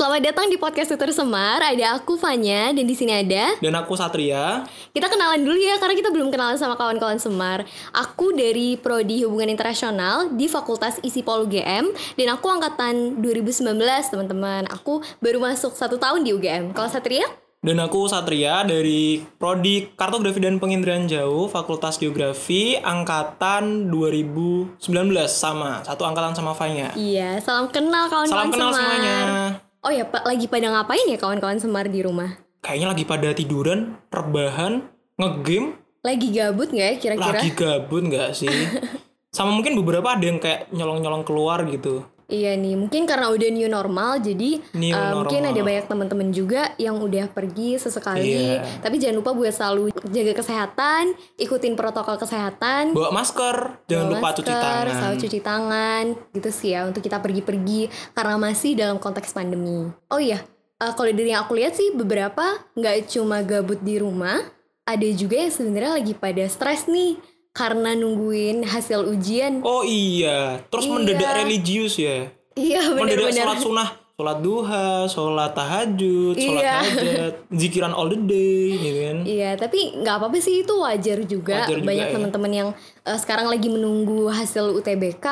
Selamat 0.00 0.32
datang 0.32 0.48
di 0.48 0.56
podcast 0.56 0.96
Tutor 0.96 1.12
Semar. 1.12 1.60
Ada 1.60 2.00
aku 2.00 2.16
Fanya 2.16 2.72
dan 2.72 2.88
di 2.88 2.96
sini 2.96 3.20
ada 3.20 3.52
Dan 3.60 3.76
aku 3.76 4.00
Satria. 4.00 4.64
kita 4.96 5.12
kenalan 5.12 5.44
dulu 5.44 5.60
ya 5.60 5.76
karena 5.76 5.92
kita 5.92 6.08
belum 6.08 6.32
kenalan 6.32 6.56
sama 6.56 6.72
kawan-kawan 6.72 7.20
Semar. 7.20 7.68
Aku 7.92 8.32
dari 8.32 8.80
prodi 8.80 9.28
Hubungan 9.28 9.52
Internasional 9.52 10.32
di 10.32 10.48
Fakultas 10.48 10.96
ISIPOL 11.04 11.44
UGM 11.44 11.92
dan 12.16 12.28
aku 12.32 12.48
angkatan 12.48 13.20
2019 13.20 13.76
teman-teman. 14.08 14.72
Aku 14.72 15.04
baru 15.20 15.36
masuk 15.36 15.76
satu 15.76 16.00
tahun 16.00 16.24
di 16.24 16.32
UGM. 16.32 16.72
Kalau 16.72 16.88
Satria? 16.88 17.28
Dan 17.60 17.76
aku 17.76 18.08
Satria 18.08 18.64
dari 18.64 19.20
Prodi 19.36 19.84
Kartografi 20.00 20.40
dan 20.40 20.56
Penginderaan 20.56 21.12
Jauh 21.12 21.44
Fakultas 21.52 22.00
Geografi 22.00 22.72
angkatan 22.80 23.92
2019 23.92 24.80
sama 25.28 25.84
satu 25.84 26.08
angkatan 26.08 26.32
sama 26.32 26.56
Fanya. 26.56 26.88
Iya, 26.96 27.36
salam 27.44 27.68
kenal 27.68 28.08
kawan-kawan 28.08 28.32
Salam 28.32 28.48
kenal 28.48 28.72
Semar. 28.72 28.80
semuanya. 28.80 29.68
Oh 29.80 29.88
ya, 29.88 30.04
Pak, 30.04 30.28
lagi 30.28 30.44
pada 30.44 30.68
ngapain 30.68 31.08
ya 31.08 31.16
kawan-kawan 31.16 31.56
Semar 31.56 31.88
di 31.88 32.04
rumah? 32.04 32.36
Kayaknya 32.60 32.88
lagi 32.92 33.04
pada 33.08 33.28
tiduran, 33.32 33.96
rebahan, 34.12 34.84
ngegame, 35.16 35.80
Lagi 36.04 36.28
gabut 36.32 36.68
nggak 36.68 36.86
ya 36.86 36.94
kira-kira? 37.00 37.36
lagi 37.40 37.48
gabut 37.56 38.02
nggak 38.04 38.28
sih? 38.36 38.48
sama 39.36 39.56
mungkin 39.56 39.76
beberapa 39.80 40.16
ada 40.16 40.24
yang 40.24 40.36
kayak 40.36 40.68
nyolong-nyolong 40.68 41.24
keluar 41.24 41.64
gitu. 41.64 42.04
Iya 42.30 42.54
nih, 42.54 42.78
mungkin 42.78 43.10
karena 43.10 43.26
udah 43.26 43.48
new 43.50 43.66
normal, 43.66 44.22
jadi 44.22 44.62
New 44.78 44.94
uh, 44.94 45.18
mungkin 45.18 45.42
normal. 45.42 45.50
ada 45.50 45.60
banyak 45.66 45.86
teman-teman 45.90 46.28
juga 46.30 46.62
yang 46.78 47.02
udah 47.02 47.26
pergi 47.26 47.74
sesekali. 47.74 48.22
Iya. 48.22 48.62
Tapi 48.78 49.02
jangan 49.02 49.18
lupa 49.18 49.34
buat 49.34 49.50
selalu 49.50 49.90
jaga 50.14 50.32
kesehatan, 50.38 51.18
ikutin 51.34 51.74
protokol 51.74 52.14
kesehatan. 52.22 52.94
Bawa 52.94 53.10
masker, 53.10 53.82
jangan 53.90 54.06
bawa 54.06 54.14
lupa 54.14 54.28
cuci 54.38 54.52
masker, 54.54 54.62
tangan. 54.62 54.94
Selalu 54.94 55.16
cuci 55.18 55.38
tangan, 55.42 56.04
gitu 56.38 56.50
sih 56.54 56.70
ya 56.70 56.80
untuk 56.86 57.02
kita 57.02 57.18
pergi-pergi 57.18 57.90
karena 58.14 58.38
masih 58.38 58.78
dalam 58.78 59.02
konteks 59.02 59.34
pandemi. 59.34 59.90
Oh 60.06 60.22
iya, 60.22 60.38
uh, 60.78 60.92
kalau 60.94 61.10
dari 61.10 61.34
yang 61.34 61.42
aku 61.42 61.58
lihat 61.58 61.74
sih 61.74 61.90
beberapa 61.90 62.62
nggak 62.78 63.10
cuma 63.10 63.42
gabut 63.42 63.82
di 63.82 63.98
rumah, 63.98 64.38
ada 64.86 65.08
juga 65.10 65.34
yang 65.34 65.50
sebenarnya 65.50 65.98
lagi 65.98 66.14
pada 66.14 66.46
stres 66.46 66.86
nih 66.86 67.18
karena 67.50 67.92
nungguin 67.92 68.62
hasil 68.62 69.06
ujian. 69.06 69.60
Oh 69.60 69.82
iya, 69.82 70.62
terus 70.66 70.84
Iya. 70.84 70.92
mendadak 70.92 71.30
religius 71.40 71.94
ya. 71.96 72.30
Iya 72.52 72.80
mendadak 72.88 73.26
benar-benar. 73.26 73.42
sholat 73.42 73.58
sunnah 73.58 73.88
sholat 74.12 74.38
duha 74.38 74.88
sholat 75.06 75.50
tahajud 75.50 76.34
sholat 76.34 76.60
Iya. 76.60 76.76
hajat 76.78 77.34
zikiran 77.60 77.90
all 77.90 78.06
the 78.06 78.20
day 78.20 78.76
gitu 78.76 78.98
kan 79.00 79.16
Iya, 79.24 79.50
tapi 79.56 79.78
nggak 79.96 80.14
apa-apa 80.14 80.36
sih 80.38 80.60
itu 80.60 80.74
wajar 80.76 81.18
juga. 81.24 81.64
Wajar 81.64 81.78
juga, 81.78 81.88
Banyak 81.88 82.06
ya. 82.06 82.12
teman-teman 82.12 82.52
yang 82.52 82.68
eh, 83.00 83.16
sekarang 83.16 83.46
lagi 83.46 83.66
menunggu 83.66 84.28
hasil 84.28 84.76
UTBK 84.76 85.26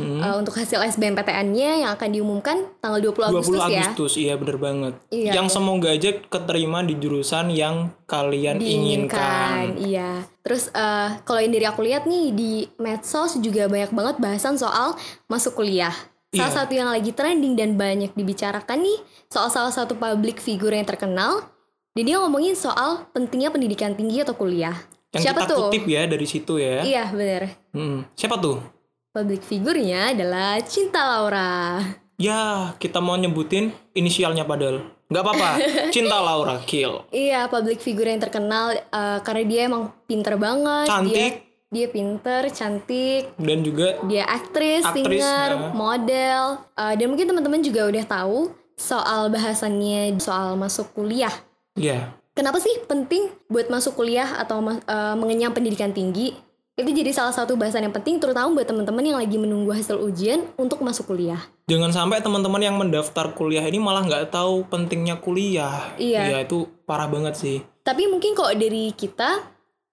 Hmm. 0.00 0.18
eh, 0.18 0.34
untuk 0.34 0.54
hasil 0.54 0.80
SBMPTN-nya 0.80 1.70
yang 1.78 1.90
akan 1.92 2.08
diumumkan 2.08 2.56
tanggal 2.78 3.00
20 3.02 3.12
20 3.12 3.28
Agustus, 3.30 3.60
ya. 3.60 3.66
Agustus 3.82 4.12
iya 4.16 4.34
bener 4.34 4.56
banget 4.56 4.94
Iya, 5.08 5.32
yang 5.36 5.46
iya. 5.46 5.52
semoga 5.52 5.88
aja 5.88 6.10
keterima 6.22 6.80
di 6.80 6.94
jurusan 6.94 7.50
yang 7.50 7.76
kalian 8.04 8.58
inginkan 8.58 9.76
Iya. 9.76 10.24
Terus 10.40 10.68
eh, 10.68 11.08
kalau 11.22 11.38
yang 11.38 11.52
dari 11.52 11.64
aku 11.64 11.80
lihat 11.80 12.04
nih 12.04 12.26
di 12.30 12.50
medsos 12.76 13.36
juga 13.38 13.66
banyak 13.66 13.90
banget 13.90 14.16
bahasan 14.18 14.56
soal 14.56 14.96
masuk 15.26 15.54
kuliah. 15.54 15.92
Salah 16.30 16.46
Iya. 16.46 16.56
satu 16.56 16.72
yang 16.72 16.88
lagi 16.88 17.10
trending 17.10 17.54
dan 17.54 17.74
banyak 17.74 18.14
dibicarakan 18.14 18.80
nih 18.80 18.98
soal 19.26 19.48
salah 19.48 19.70
satu 19.70 19.94
public 19.94 20.38
figure 20.38 20.72
yang 20.72 20.84
terkenal. 20.84 21.44
Dan 21.90 22.06
dia 22.06 22.16
ngomongin 22.16 22.54
soal 22.54 23.04
pentingnya 23.10 23.50
pendidikan 23.50 23.92
tinggi 23.92 24.20
atau 24.20 24.32
kuliah. 24.32 24.78
yang 25.10 25.26
Siapa 25.26 25.42
kita 25.42 25.50
tuh? 25.50 25.60
kutip 25.66 25.84
ya 25.84 26.06
dari 26.06 26.22
situ 26.22 26.54
ya 26.54 26.80
Iya, 26.80 27.10
bener. 27.10 27.42
Hmm, 27.70 28.06
siapa 28.14 28.38
tuh 28.38 28.62
Public 29.10 29.42
figurnya 29.42 30.14
adalah 30.14 30.62
Cinta 30.62 31.02
Laura. 31.02 31.82
ya 32.14 32.70
kita 32.76 33.00
mau 33.00 33.16
nyebutin 33.16 33.72
inisialnya 33.90 34.44
padahal 34.44 34.86
nggak 35.08 35.24
apa-apa 35.24 35.50
cinta 35.94 36.20
Laura 36.20 36.62
kill 36.62 37.02
Iya, 37.08 37.48
public 37.48 37.80
figure 37.80 38.06
yang 38.06 38.20
terkenal 38.20 38.70
eh, 38.76 39.18
karena 39.20 39.42
dia 39.42 39.60
emang 39.66 39.90
pinter 40.06 40.36
banget. 40.36 40.86
Cantik. 40.86 41.32
Dia, 41.42 41.42
dia 41.72 41.86
pinter, 41.88 42.42
cantik. 42.50 43.34
dan 43.34 43.58
juga 43.62 43.98
Dia 44.04 44.28
aktris, 44.28 44.84
Aktris, 44.84 45.02
singer, 45.18 45.48
ya. 45.50 45.68
model. 45.72 46.42
Eh, 46.76 46.94
dan 46.94 47.06
mungkin 47.08 47.26
teman-teman 47.26 47.60
juga 47.60 47.88
udah 47.88 48.04
tahu 48.04 48.38
soal 48.76 49.26
bahasannya 49.26 50.14
soal 50.18 50.54
masuk 50.54 50.94
kuliah. 50.94 51.34
ya 51.74 52.14
Kenapa 52.30 52.62
sih 52.62 52.72
penting 52.84 53.26
buat 53.48 53.66
masuk 53.66 53.96
kuliah 53.96 54.38
atau 54.38 54.60
eh, 54.62 55.14
mengenyam 55.16 55.50
pendidikan 55.50 55.90
tinggi? 55.90 56.36
Itu 56.78 56.90
jadi 56.94 57.10
salah 57.12 57.34
satu 57.34 57.58
bahasan 57.58 57.84
yang 57.84 57.94
penting 57.94 58.22
terutama 58.22 58.56
buat 58.56 58.64
teman-teman 58.64 59.04
yang 59.04 59.18
lagi 59.18 59.36
menunggu 59.36 59.74
hasil 59.74 60.00
ujian 60.00 60.46
untuk 60.56 60.80
masuk 60.80 61.12
kuliah. 61.12 61.40
Jangan 61.68 61.92
sampai 61.92 62.22
teman-teman 62.24 62.62
yang 62.62 62.76
mendaftar 62.78 63.34
kuliah 63.36 63.62
ini 63.66 63.76
malah 63.76 64.06
nggak 64.06 64.32
tahu 64.32 64.64
pentingnya 64.70 65.20
kuliah. 65.20 65.92
Iya. 66.00 66.46
itu 66.46 66.70
parah 66.88 67.10
banget 67.10 67.34
sih. 67.36 67.58
Tapi 67.84 68.08
mungkin 68.08 68.32
kok 68.32 68.54
dari 68.56 68.94
kita 68.96 69.44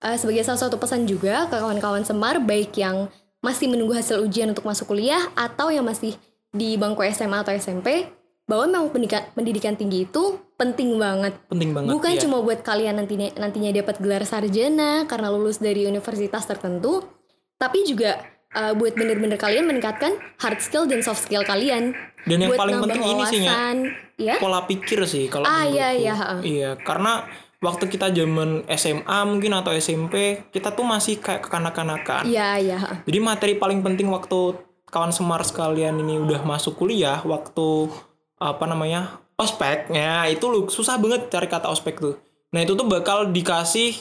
eh, 0.05 0.17
sebagai 0.17 0.45
salah 0.45 0.61
satu 0.61 0.77
pesan 0.79 1.09
juga 1.09 1.49
ke 1.51 1.57
kawan-kawan 1.57 2.05
Semar 2.05 2.39
baik 2.39 2.77
yang 2.77 3.11
masih 3.41 3.69
menunggu 3.69 3.93
hasil 3.93 4.23
ujian 4.23 4.49
untuk 4.49 4.65
masuk 4.65 4.89
kuliah 4.89 5.21
atau 5.37 5.69
yang 5.69 5.85
masih 5.85 6.17
di 6.51 6.79
bangku 6.79 7.05
SMA 7.13 7.43
atau 7.43 7.53
SMP 7.53 8.09
bahwa 8.47 8.63
memang 8.71 8.89
pendidikan, 8.95 9.23
pendidikan 9.35 9.75
tinggi 9.75 10.07
itu 10.07 10.39
penting 10.55 10.95
banget. 10.95 11.35
Penting 11.51 11.75
banget. 11.75 11.91
Bukan 11.91 12.13
ya. 12.15 12.19
cuma 12.23 12.39
buat 12.39 12.63
kalian 12.63 12.95
nantinya 12.95 13.35
nantinya 13.35 13.75
dapat 13.75 13.99
gelar 13.99 14.23
sarjana 14.23 15.03
karena 15.05 15.27
lulus 15.29 15.59
dari 15.59 15.83
universitas 15.83 16.47
tertentu, 16.47 17.03
tapi 17.59 17.83
juga 17.83 18.23
eh, 18.55 18.73
buat 18.73 18.95
bener-bener 18.95 19.35
kalian 19.35 19.67
meningkatkan 19.67 20.15
hard 20.39 20.63
skill 20.63 20.87
dan 20.87 21.03
soft 21.03 21.27
skill 21.27 21.43
kalian. 21.43 21.91
Dan 22.23 22.47
yang 22.47 22.55
buat 22.55 22.63
paling 22.63 22.79
penting 22.87 23.03
ini 23.03 23.23
sih 23.27 23.39
ya, 23.43 23.71
ya. 24.19 24.35
pola 24.39 24.63
pikir 24.63 25.03
sih 25.03 25.27
kalau 25.27 25.47
Ah, 25.47 25.67
iya, 25.67 25.91
iya. 25.91 26.15
Iya, 26.39 26.71
karena 26.79 27.27
waktu 27.59 27.91
kita 27.91 28.15
zaman 28.15 28.63
SMA 28.67 29.19
mungkin 29.27 29.51
atau 29.59 29.75
SMP, 29.75 30.47
kita 30.55 30.71
tuh 30.71 30.87
masih 30.87 31.19
kayak 31.19 31.43
kekanak-kanakan. 31.47 32.23
Iya, 32.27 32.49
iya. 32.63 32.77
Jadi 33.03 33.19
materi 33.19 33.53
paling 33.59 33.83
penting 33.83 34.07
waktu 34.07 34.55
kawan 34.87 35.11
semar 35.11 35.43
sekalian 35.43 35.99
ini 35.99 36.15
udah 36.21 36.47
masuk 36.47 36.79
kuliah, 36.79 37.19
waktu 37.27 37.91
apa 38.37 38.63
namanya 38.63 39.17
ospeknya 39.35 40.25
itu 40.27 40.45
lu 40.45 40.65
susah 40.67 40.97
banget 40.97 41.29
cari 41.29 41.45
kata 41.45 41.67
ospek 41.67 41.97
tuh. 41.97 42.15
Nah 42.49 42.61
itu 42.61 42.73
tuh 42.73 42.85
bakal 42.85 43.29
dikasih 43.29 43.93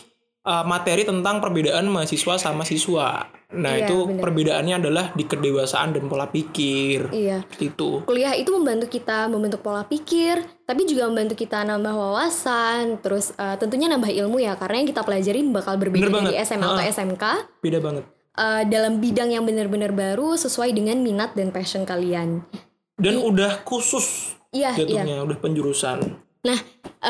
uh, 0.43 0.63
materi 0.63 1.03
tentang 1.03 1.41
perbedaan 1.41 1.87
mahasiswa 1.87 2.37
sama 2.37 2.63
siswa. 2.63 3.27
Nah 3.47 3.73
Iya, 3.73 3.87
itu 3.87 3.97
bener. 4.05 4.23
perbedaannya 4.23 4.75
adalah 4.77 5.05
di 5.13 5.23
kedewasaan 5.23 5.95
dan 5.95 6.11
pola 6.11 6.27
pikir. 6.27 7.15
Iya. 7.15 7.47
Itu. 7.57 8.03
kuliah 8.03 8.35
itu 8.35 8.51
membantu 8.51 8.91
kita 8.91 9.27
membentuk 9.27 9.63
pola 9.63 9.83
pikir, 9.83 10.43
tapi 10.63 10.83
juga 10.83 11.07
membantu 11.07 11.39
kita 11.39 11.63
nambah 11.63 11.95
wawasan, 11.95 12.99
terus 12.99 13.31
eh, 13.33 13.55
tentunya 13.57 13.87
nambah 13.87 14.11
ilmu 14.11 14.43
ya, 14.43 14.59
karena 14.59 14.83
yang 14.83 14.89
kita 14.91 15.01
pelajarin 15.01 15.55
bakal 15.55 15.79
berbeda 15.79 16.11
Bener 16.11 16.27
dari 16.27 16.35
banget. 16.35 16.43
SMA 16.45 16.67
atau. 16.67 16.83
SMK 16.83 17.25
Beda 17.63 17.79
banget. 17.79 18.05
eh, 18.37 18.63
dalam 18.67 18.99
bidang 18.99 19.31
yang 19.31 19.47
benar-benar 19.47 19.95
baru 19.95 20.35
sesuai 20.35 20.75
dengan 20.75 20.99
minat 20.99 21.33
dan 21.33 21.49
passion 21.51 21.87
kalian. 21.87 22.43
Dan 22.97 23.21
udah 23.21 23.61
khusus 23.65 24.37
Iya, 24.57 24.73
iya. 24.73 25.05
jatuhnya, 25.05 25.17
udah 25.21 25.39
penjurusan. 25.39 25.99
Nah, 26.47 26.59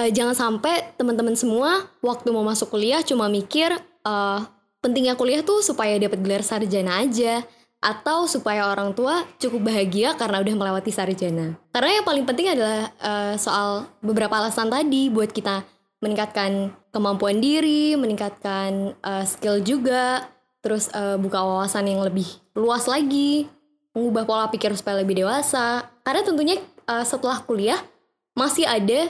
eh, 0.02 0.10
jangan 0.10 0.34
sampai 0.34 0.96
teman-teman 0.98 1.38
semua 1.38 1.86
waktu 2.02 2.34
mau 2.34 2.42
masuk 2.42 2.74
kuliah 2.74 3.04
cuma 3.06 3.30
mikir 3.30 3.70
eh, 4.02 4.40
pentingnya 4.82 5.14
kuliah 5.14 5.46
tuh 5.46 5.62
supaya 5.62 5.94
dapat 5.98 6.18
gelar 6.22 6.42
sarjana 6.42 7.02
aja 7.04 7.44
atau 7.78 8.24
supaya 8.26 8.72
orang 8.72 8.96
tua 8.96 9.22
cukup 9.36 9.68
bahagia 9.68 10.16
karena 10.16 10.40
udah 10.42 10.54
melewati 10.56 10.90
sarjana. 10.90 11.54
Karena 11.70 12.00
yang 12.00 12.06
paling 12.08 12.24
penting 12.26 12.48
adalah 12.50 12.90
eh, 12.98 13.34
soal 13.38 13.86
beberapa 14.02 14.34
alasan 14.34 14.72
tadi 14.72 15.12
buat 15.12 15.30
kita 15.30 15.62
meningkatkan 16.00 16.72
kemampuan 16.90 17.38
diri, 17.38 17.94
meningkatkan 17.94 18.96
eh, 18.96 19.24
skill 19.28 19.60
juga, 19.62 20.26
terus 20.64 20.88
eh, 20.90 21.20
buka 21.20 21.44
wawasan 21.44 21.86
yang 21.86 22.02
lebih 22.02 22.26
luas 22.56 22.88
lagi, 22.88 23.46
mengubah 23.96 24.22
pola 24.22 24.46
pikir 24.46 24.68
supaya 24.72 25.00
lebih 25.00 25.16
dewasa. 25.18 25.88
Karena 26.02 26.20
tentunya 26.20 26.56
eh, 26.60 27.04
setelah 27.04 27.40
kuliah 27.40 27.80
masih 28.32 28.62
ada 28.62 29.08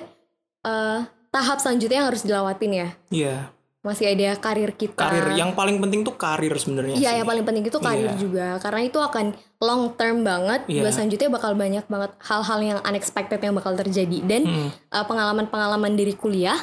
eh, 0.62 0.98
tahap 1.28 1.58
selanjutnya 1.58 1.98
yang 1.98 2.08
harus 2.08 2.22
dilawatin 2.22 2.70
ya. 2.72 2.88
Iya. 3.10 3.36
Masih 3.82 4.06
ada 4.08 4.34
karir 4.36 4.70
kita. 4.72 4.98
Karir 4.98 5.34
yang 5.34 5.54
paling 5.54 5.78
penting 5.78 6.02
tuh 6.02 6.14
karir 6.14 6.50
sebenarnya. 6.56 6.94
Iya, 6.94 7.10
yang 7.16 7.26
paling 7.26 7.42
penting 7.42 7.64
itu 7.64 7.78
karir 7.78 8.08
Iya. 8.08 8.18
juga 8.18 8.46
karena 8.58 8.80
itu 8.82 8.98
akan 8.98 9.30
long 9.58 9.94
term 9.94 10.22
banget. 10.22 10.66
Iya. 10.66 10.82
Buat 10.82 10.92
selanjutnya 10.92 11.28
bakal 11.28 11.52
banyak 11.54 11.84
banget 11.86 12.10
hal-hal 12.20 12.58
yang 12.60 12.78
unexpected 12.80 13.38
yang 13.38 13.54
bakal 13.54 13.74
terjadi 13.74 14.18
dan 14.22 14.42
Hmm. 14.42 14.70
eh, 14.70 15.04
pengalaman-pengalaman 15.04 15.92
dari 15.92 16.14
kuliah 16.14 16.58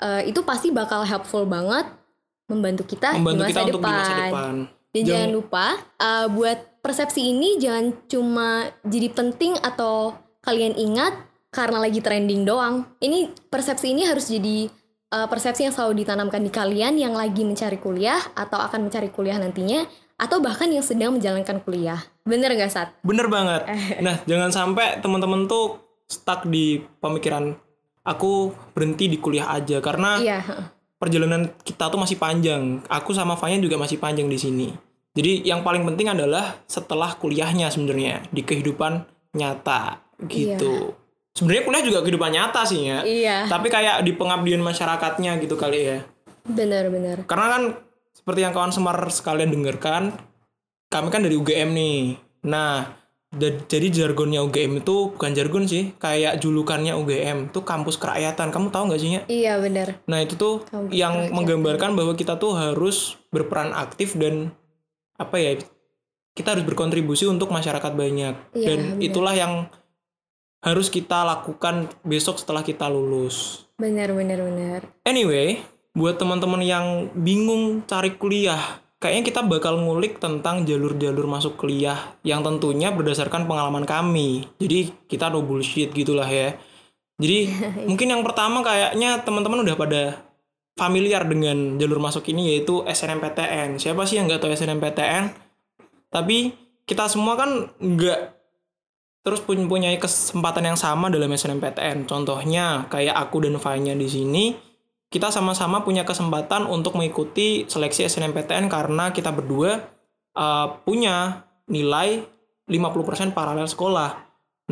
eh, 0.00 0.24
itu 0.26 0.40
pasti 0.42 0.68
bakal 0.68 1.04
helpful 1.04 1.44
banget 1.44 1.84
membantu 2.44 2.82
kita 2.84 3.14
Membantu 3.14 3.36
di 3.38 3.44
masa 3.46 3.52
kita 3.52 3.60
depan. 3.62 3.70
untuk 3.70 3.80
di 3.80 3.92
masa 3.94 4.14
depan. 4.18 4.54
Dan 4.66 4.66
Jangan- 4.90 5.06
jangan 5.06 5.30
lupa 5.30 5.66
uh, 5.98 6.26
buat 6.26 6.58
persepsi 6.80 7.32
ini 7.32 7.60
jangan 7.60 7.92
cuma 8.08 8.68
jadi 8.84 9.08
penting 9.12 9.56
atau 9.60 10.16
kalian 10.40 10.76
ingat 10.76 11.12
karena 11.52 11.78
lagi 11.82 12.00
trending 12.00 12.44
doang. 12.48 12.88
Ini 13.00 13.32
persepsi 13.52 13.92
ini 13.92 14.06
harus 14.06 14.30
jadi 14.30 14.70
uh, 15.12 15.26
persepsi 15.28 15.66
yang 15.66 15.74
selalu 15.74 16.04
ditanamkan 16.04 16.40
di 16.40 16.50
kalian 16.50 16.96
yang 16.96 17.12
lagi 17.12 17.44
mencari 17.44 17.76
kuliah 17.76 18.20
atau 18.34 18.58
akan 18.58 18.88
mencari 18.88 19.10
kuliah 19.12 19.36
nantinya 19.36 19.84
atau 20.20 20.38
bahkan 20.44 20.68
yang 20.68 20.84
sedang 20.84 21.16
menjalankan 21.16 21.64
kuliah. 21.64 22.00
Bener 22.24 22.52
nggak 22.52 22.70
Sat? 22.72 22.88
Bener 23.00 23.26
banget. 23.28 23.64
Nah, 24.04 24.20
jangan 24.28 24.52
sampai 24.52 25.00
teman-teman 25.00 25.48
tuh 25.48 25.80
stuck 26.08 26.44
di 26.48 26.82
pemikiran 27.00 27.56
aku 28.04 28.52
berhenti 28.72 29.06
di 29.06 29.16
kuliah 29.20 29.52
aja 29.52 29.78
karena 29.78 30.18
Iya. 30.20 30.40
perjalanan 31.00 31.52
kita 31.64 31.88
tuh 31.88 32.00
masih 32.00 32.20
panjang. 32.20 32.84
Aku 32.88 33.16
sama 33.16 33.36
Fanya 33.36 33.60
juga 33.60 33.80
masih 33.80 33.96
panjang 33.96 34.28
di 34.28 34.36
sini. 34.36 34.68
Jadi 35.10 35.42
yang 35.42 35.66
paling 35.66 35.82
penting 35.82 36.06
adalah 36.06 36.62
setelah 36.70 37.18
kuliahnya 37.18 37.66
sebenarnya 37.66 38.22
di 38.30 38.46
kehidupan 38.46 39.02
nyata 39.34 40.06
gitu. 40.30 40.94
Sebenarnya 41.34 41.62
kuliah 41.66 41.84
juga 41.86 41.98
kehidupan 42.06 42.30
nyata 42.30 42.62
sih 42.66 42.86
ya. 42.86 43.02
Iya. 43.02 43.36
Tapi 43.50 43.66
kayak 43.70 44.06
di 44.06 44.14
pengabdian 44.14 44.62
masyarakatnya 44.62 45.38
gitu 45.42 45.58
kali 45.58 45.78
ya. 45.82 45.98
Benar-benar. 46.46 47.26
Karena 47.26 47.46
kan 47.58 47.62
seperti 48.14 48.40
yang 48.46 48.54
kawan 48.54 48.70
Semar 48.74 48.98
sekalian 49.10 49.50
dengarkan, 49.50 50.14
kami 50.90 51.08
kan 51.10 51.22
dari 51.22 51.38
UGM 51.38 51.70
nih. 51.74 51.98
Nah, 52.46 53.00
jadi 53.70 53.86
jargonnya 53.94 54.42
UGM 54.42 54.82
itu 54.82 55.14
bukan 55.14 55.30
jargon 55.38 55.62
sih, 55.70 55.94
kayak 56.02 56.42
julukannya 56.42 56.98
UGM 56.98 57.54
itu 57.54 57.62
kampus 57.62 57.94
kerakyatan. 57.94 58.50
Kamu 58.50 58.74
tahu 58.74 58.90
nggak 58.90 59.00
sih 59.00 59.10
Nya? 59.14 59.20
Iya 59.30 59.62
benar. 59.62 60.02
Nah 60.10 60.18
itu 60.18 60.34
tuh 60.34 60.66
Kampus 60.66 60.90
yang 60.90 61.14
kerakyatan. 61.14 61.34
menggambarkan 61.38 61.90
bahwa 61.94 62.12
kita 62.18 62.34
tuh 62.42 62.58
harus 62.58 63.14
berperan 63.30 63.70
aktif 63.70 64.18
dan 64.18 64.50
apa 65.20 65.36
ya 65.36 65.60
kita 66.32 66.56
harus 66.56 66.64
berkontribusi 66.64 67.28
untuk 67.28 67.52
masyarakat 67.52 67.92
banyak 67.92 68.34
Iya, 68.56 68.64
dan 68.64 68.78
benar. 68.96 69.04
itulah 69.04 69.34
yang 69.36 69.52
harus 70.60 70.88
kita 70.88 71.24
lakukan 71.24 71.88
besok 72.04 72.36
setelah 72.40 72.60
kita 72.60 72.88
lulus. 72.88 73.64
Benar 73.80 74.12
benar 74.12 74.40
benar. 74.44 74.80
Anyway, 75.04 75.60
buat 75.96 76.20
teman-teman 76.20 76.60
yang 76.60 76.86
bingung 77.16 77.80
cari 77.88 78.12
kuliah, 78.16 78.60
kayaknya 79.00 79.24
kita 79.24 79.40
bakal 79.40 79.80
ngulik 79.80 80.20
tentang 80.20 80.68
jalur-jalur 80.68 81.24
masuk 81.24 81.56
kuliah 81.56 81.96
yang 82.20 82.44
tentunya 82.44 82.92
berdasarkan 82.92 83.48
pengalaman 83.48 83.88
kami. 83.88 84.48
Jadi 84.60 84.92
kita 85.08 85.32
no 85.32 85.40
bullshit 85.40 85.92
gitulah 85.96 86.28
ya. 86.28 86.60
Jadi 87.16 87.48
mungkin 87.88 88.12
yang 88.12 88.22
pertama 88.24 88.60
kayaknya 88.60 89.24
teman-teman 89.24 89.64
udah 89.64 89.76
pada 89.76 90.02
familiar 90.80 91.28
dengan 91.28 91.76
jalur 91.76 92.00
masuk 92.00 92.24
ini 92.32 92.56
yaitu 92.56 92.80
SNMPTN. 92.88 93.76
Siapa 93.76 94.08
sih 94.08 94.16
yang 94.16 94.32
nggak 94.32 94.40
tahu 94.40 94.56
SNMPTN? 94.56 95.28
Tapi 96.08 96.56
kita 96.88 97.04
semua 97.12 97.36
kan 97.36 97.68
nggak 97.76 98.40
terus 99.20 99.44
pun 99.44 99.60
punya 99.68 99.92
kesempatan 100.00 100.72
yang 100.72 100.78
sama 100.80 101.12
dalam 101.12 101.28
SNMPTN. 101.28 102.08
Contohnya 102.08 102.88
kayak 102.88 103.12
aku 103.12 103.44
dan 103.44 103.60
Fanya 103.60 103.92
di 103.92 104.08
sini, 104.08 104.56
kita 105.12 105.28
sama-sama 105.28 105.84
punya 105.84 106.08
kesempatan 106.08 106.64
untuk 106.64 106.96
mengikuti 106.96 107.68
seleksi 107.68 108.08
SNMPTN 108.08 108.72
karena 108.72 109.12
kita 109.12 109.28
berdua 109.36 109.76
uh, 110.32 110.80
punya 110.80 111.44
nilai 111.68 112.24
50% 112.64 113.36
paralel 113.36 113.68
sekolah. 113.68 114.10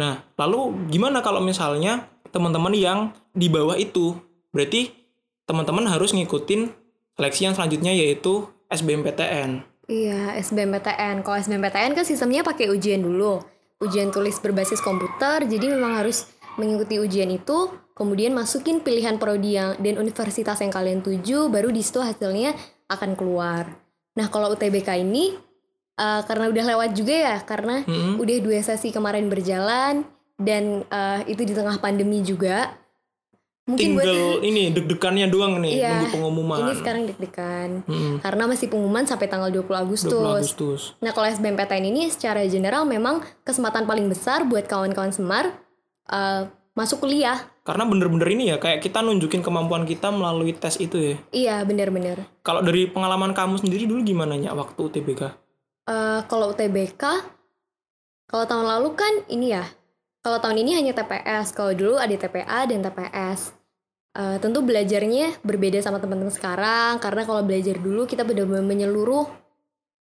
Nah, 0.00 0.24
lalu 0.40 0.88
gimana 0.88 1.20
kalau 1.20 1.44
misalnya 1.44 2.08
teman-teman 2.32 2.72
yang 2.72 3.12
di 3.36 3.52
bawah 3.52 3.76
itu? 3.76 4.16
Berarti 4.54 4.97
teman-teman 5.48 5.88
harus 5.88 6.12
ngikutin 6.12 6.68
seleksi 7.16 7.48
yang 7.48 7.54
selanjutnya 7.56 7.96
yaitu 7.96 8.46
SBMPTN. 8.68 9.64
Iya, 9.88 10.36
SBMPTN. 10.36 11.24
Kalau 11.24 11.36
SBMPTN 11.40 11.96
kan 11.96 12.04
sistemnya 12.04 12.44
pakai 12.44 12.68
ujian 12.68 13.00
dulu. 13.00 13.40
Ujian 13.80 14.12
tulis 14.12 14.36
berbasis 14.44 14.84
komputer, 14.84 15.48
jadi 15.48 15.72
memang 15.72 15.96
harus 15.96 16.28
mengikuti 16.58 16.98
ujian 16.98 17.30
itu, 17.30 17.70
kemudian 17.94 18.34
masukin 18.34 18.82
pilihan 18.82 19.16
prodi 19.16 19.54
yang 19.54 19.78
dan 19.78 19.96
universitas 20.02 20.58
yang 20.58 20.74
kalian 20.74 21.00
tuju, 21.00 21.46
baru 21.46 21.70
di 21.70 21.80
situ 21.80 22.02
hasilnya 22.02 22.52
akan 22.90 23.14
keluar. 23.14 23.70
Nah, 24.18 24.26
kalau 24.28 24.50
UTBK 24.52 24.98
ini 24.98 25.38
eh, 25.94 26.20
karena 26.26 26.50
udah 26.50 26.64
lewat 26.74 26.90
juga 26.92 27.14
ya, 27.14 27.36
karena 27.46 27.86
Mm-mm. 27.86 28.18
udah 28.18 28.36
dua 28.42 28.58
sesi 28.66 28.90
kemarin 28.90 29.30
berjalan 29.30 30.02
dan 30.36 30.82
eh, 30.90 31.20
itu 31.30 31.46
di 31.46 31.54
tengah 31.54 31.78
pandemi 31.78 32.20
juga. 32.26 32.74
Mungkin 33.68 34.00
buat 34.00 34.08
Tinggal 34.08 34.48
ini 34.48 34.62
deg-degannya 34.72 35.28
doang 35.28 35.60
nih 35.60 35.76
Iya, 35.76 35.92
nunggu 35.92 36.06
pengumuman. 36.16 36.58
ini 36.64 36.72
sekarang 36.80 37.02
deg-degan. 37.04 37.84
Mm-mm. 37.84 38.14
Karena 38.24 38.48
masih 38.48 38.66
pengumuman 38.72 39.04
sampai 39.04 39.28
tanggal 39.28 39.52
20 39.52 39.68
Agustus. 39.76 40.08
20 40.08 40.40
Agustus. 40.40 40.80
Nah, 41.04 41.12
kalau 41.12 41.28
SBMPTN 41.28 41.84
ini 41.84 42.08
secara 42.08 42.40
general 42.48 42.88
memang 42.88 43.20
kesempatan 43.44 43.84
paling 43.84 44.08
besar 44.08 44.48
buat 44.48 44.64
kawan-kawan 44.64 45.12
Semar 45.12 45.52
eh, 46.08 46.48
masuk 46.72 47.04
kuliah. 47.04 47.44
Karena 47.60 47.84
bener-bener 47.84 48.24
ini 48.32 48.48
ya 48.48 48.56
kayak 48.56 48.80
kita 48.80 49.04
nunjukin 49.04 49.44
kemampuan 49.44 49.84
kita 49.84 50.08
melalui 50.08 50.56
tes 50.56 50.80
itu 50.80 50.96
ya. 50.96 51.14
Iya, 51.28 51.56
benar-benar. 51.68 52.24
Kalau 52.40 52.64
dari 52.64 52.88
pengalaman 52.88 53.36
kamu 53.36 53.60
sendiri 53.60 53.84
dulu 53.84 54.00
gimana 54.00 54.32
ya 54.40 54.56
waktu 54.56 54.80
UTBK? 54.80 55.22
Eh, 55.84 56.20
kalau 56.24 56.56
UTBK, 56.56 57.04
kalau 58.24 58.44
tahun 58.48 58.64
lalu 58.64 58.96
kan 58.96 59.12
ini 59.28 59.52
ya, 59.52 59.68
kalau 60.24 60.40
tahun 60.40 60.64
ini 60.64 60.72
hanya 60.80 60.92
TPS. 60.96 61.52
Kalau 61.52 61.76
dulu 61.76 62.00
ada 62.00 62.16
TPA 62.16 62.64
dan 62.64 62.80
TPS. 62.80 63.57
Eh, 64.18 64.38
tentu 64.42 64.66
belajarnya 64.66 65.46
berbeda 65.46 65.78
sama 65.78 66.02
teman-teman 66.02 66.34
sekarang 66.34 66.98
karena 66.98 67.22
kalau 67.22 67.46
belajar 67.46 67.78
dulu 67.78 68.02
kita 68.02 68.26
benar-benar 68.26 68.66
menyeluruh. 68.66 69.30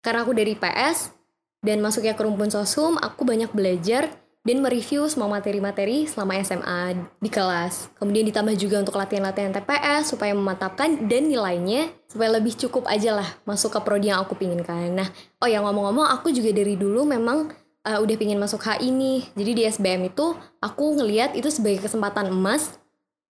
Karena 0.04 0.20
aku 0.20 0.36
dari 0.36 0.52
PS 0.52 1.16
dan 1.64 1.80
masuknya 1.80 2.12
ke 2.12 2.20
rumpun 2.20 2.52
sosum, 2.52 3.00
aku 3.00 3.24
banyak 3.24 3.48
belajar 3.56 4.12
dan 4.44 4.58
mereview 4.60 5.08
semua 5.08 5.32
materi-materi 5.32 6.04
selama 6.04 6.36
SMA 6.44 7.08
di 7.24 7.30
kelas. 7.32 7.88
Kemudian 7.96 8.28
ditambah 8.28 8.52
juga 8.60 8.84
untuk 8.84 9.00
latihan-latihan 9.00 9.54
TPS 9.54 10.12
supaya 10.12 10.36
memantapkan 10.36 11.08
dan 11.08 11.32
nilainya 11.32 11.88
supaya 12.04 12.36
lebih 12.36 12.52
cukup 12.58 12.84
aja 12.92 13.16
lah 13.16 13.28
masuk 13.48 13.72
ke 13.72 13.80
prodi 13.80 14.12
yang 14.12 14.20
aku 14.20 14.36
pinginkan. 14.36 14.92
Nah, 14.92 15.08
oh 15.40 15.48
ya 15.48 15.64
ngomong-ngomong 15.64 16.04
aku 16.20 16.34
juga 16.36 16.52
dari 16.52 16.76
dulu 16.76 17.08
memang 17.08 17.48
uh, 17.88 17.98
udah 18.02 18.16
pingin 18.20 18.36
masuk 18.36 18.60
HI 18.60 18.92
nih. 18.92 19.20
Jadi 19.38 19.50
di 19.56 19.62
SBM 19.64 20.12
itu 20.12 20.36
aku 20.60 21.00
ngeliat 21.00 21.32
itu 21.32 21.48
sebagai 21.48 21.86
kesempatan 21.86 22.28
emas 22.28 22.81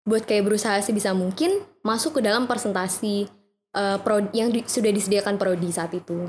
buat 0.03 0.27
kayak 0.27 0.51
berusaha 0.51 0.79
sebisa 0.83 1.15
mungkin 1.15 1.63
masuk 1.87 2.19
ke 2.19 2.21
dalam 2.27 2.51
presentasi 2.51 3.31
uh, 3.77 3.99
pro 4.03 4.27
yang 4.35 4.51
di- 4.51 4.67
sudah 4.67 4.91
disediakan 4.91 5.39
prodi 5.39 5.71
saat 5.71 5.95
itu. 5.95 6.27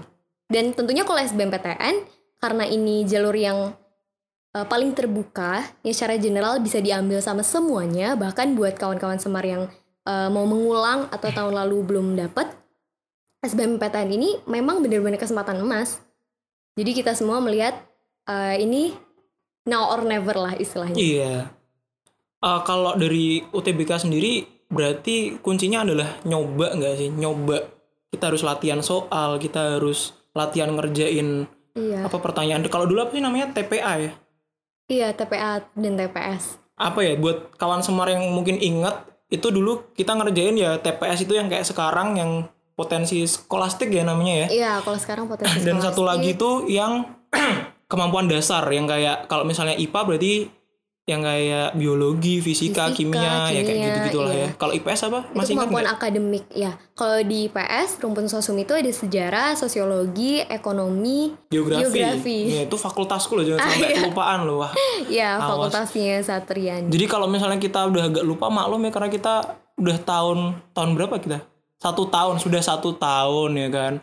Dan 0.49 0.75
tentunya 0.77 1.01
kalau 1.07 1.17
SBMPTN 1.21 1.95
karena 2.37 2.63
ini 2.67 3.07
jalur 3.07 3.33
yang 3.33 3.73
uh, 4.53 4.65
paling 4.69 4.93
terbuka, 4.93 5.65
ya 5.81 5.91
secara 5.95 6.19
general 6.21 6.61
bisa 6.61 6.77
diambil 6.77 7.19
sama 7.23 7.41
semuanya, 7.41 8.13
bahkan 8.13 8.53
buat 8.53 8.77
kawan-kawan 8.77 9.17
Semar 9.17 9.45
yang 9.47 9.65
uh, 10.05 10.29
mau 10.29 10.45
mengulang 10.45 11.09
atau 11.09 11.29
tahun 11.33 11.57
lalu 11.57 11.77
belum 11.87 12.07
dapat, 12.13 12.51
SBMPTN 13.43 14.09
ini 14.13 14.29
memang 14.47 14.79
benar-benar 14.79 15.19
kesempatan 15.19 15.59
emas. 15.59 15.99
Jadi 16.77 16.91
kita 16.95 17.13
semua 17.13 17.41
melihat 17.43 17.75
uh, 18.29 18.55
ini 18.55 18.95
now 19.67 19.91
or 19.91 20.05
never 20.05 20.35
lah 20.37 20.53
istilahnya. 20.55 20.97
Iya. 20.97 21.62
Eh, 22.43 22.61
kalau 22.67 22.99
dari 22.99 23.39
UTBK 23.39 24.03
sendiri 24.03 24.43
berarti 24.67 25.39
kuncinya 25.39 25.87
adalah 25.87 26.19
nyoba 26.27 26.75
nggak 26.75 26.93
sih? 26.99 27.09
Nyoba. 27.09 27.57
Kita 28.11 28.29
harus 28.29 28.43
latihan 28.43 28.83
soal, 28.83 29.39
kita 29.39 29.79
harus 29.79 30.11
latihan 30.35 30.69
ngerjain 30.75 31.47
Iya, 31.73 32.05
apa 32.05 32.21
pertanyaan. 32.21 32.61
Kalau 32.69 32.85
dulu 32.85 33.01
apa 33.01 33.15
sih 33.15 33.23
namanya 33.23 33.49
TPA 33.49 33.93
ya? 33.97 34.11
iya 34.85 35.09
TPA 35.09 35.63
dan 35.73 35.95
TPS. 35.95 36.59
Apa 36.75 37.01
ya 37.01 37.15
buat 37.15 37.55
kawan 37.55 37.81
Semar 37.81 38.11
yang 38.11 38.27
mungkin 38.29 38.59
ingat 38.59 39.07
itu 39.31 39.49
dulu 39.49 39.89
kita 39.95 40.13
ngerjain 40.13 40.53
ya 40.53 40.77
TPS 40.77 41.25
itu 41.25 41.33
yang 41.33 41.47
kayak 41.49 41.65
sekarang 41.65 42.13
yang 42.13 42.31
potensi 42.75 43.23
skolastik 43.25 43.89
ya 43.89 44.03
namanya 44.03 44.45
ya. 44.45 44.47
Iya, 44.51 44.71
kalau 44.83 44.99
sekarang 44.99 45.25
potensi 45.25 45.63
Dan 45.63 45.79
satu 45.79 46.03
skolastik. 46.03 46.09
lagi 46.11 46.31
tuh 46.35 46.55
yang 46.67 47.07
kemampuan 47.91 48.27
dasar 48.27 48.67
yang 48.69 48.85
kayak 48.85 49.25
kalau 49.25 49.47
misalnya 49.47 49.73
IPA 49.73 49.99
berarti 50.05 50.33
yang 51.03 51.19
kayak 51.19 51.75
biologi, 51.75 52.39
fisika, 52.39 52.87
Fisika, 52.87 52.95
kimia, 52.95 53.51
ya 53.51 53.59
kayak 53.59 53.65
kimia, 53.67 53.87
gitu-gitulah 53.91 54.31
iya. 54.31 54.47
ya. 54.47 54.49
Kalau 54.55 54.71
IPS 54.71 55.01
apa? 55.11 55.19
itu 55.19 55.35
Masih 55.35 55.51
ingat 55.51 55.67
kemampuan 55.67 55.87
akademik 55.91 56.45
ya. 56.55 56.71
Kalau 56.95 57.19
di 57.27 57.41
PS 57.51 57.89
rumpun 57.99 58.25
sosum 58.31 58.55
itu 58.55 58.71
ada 58.71 58.87
sejarah, 58.87 59.49
sosiologi, 59.59 60.39
ekonomi, 60.47 61.35
Geografi. 61.51 61.83
geografi. 61.91 62.39
Ya, 62.55 62.61
itu 62.63 62.75
fakultasku 62.79 63.35
loh, 63.35 63.43
jangan 63.43 63.67
Ah, 63.67 63.69
sampai 63.75 63.89
iya. 63.91 63.99
kelupaan 63.99 64.39
loh. 64.47 64.63
Wah. 64.63 64.71
ya 65.19 65.29
Awas. 65.35 65.47
fakultasnya 65.51 66.23
Satrian. 66.23 66.87
Jadi 66.87 67.05
kalau 67.11 67.27
misalnya 67.27 67.59
kita 67.59 67.83
udah 67.83 68.03
agak 68.07 68.23
lupa 68.23 68.47
maklum 68.47 68.79
ya 68.87 68.91
karena 68.95 69.09
kita 69.11 69.33
udah 69.75 69.97
tahun 70.07 70.37
tahun 70.71 70.89
berapa 70.95 71.19
kita? 71.19 71.43
Satu 71.83 72.07
tahun 72.07 72.39
sudah 72.39 72.63
satu 72.63 72.95
tahun 72.95 73.51
ya 73.59 73.67
kan. 73.67 73.93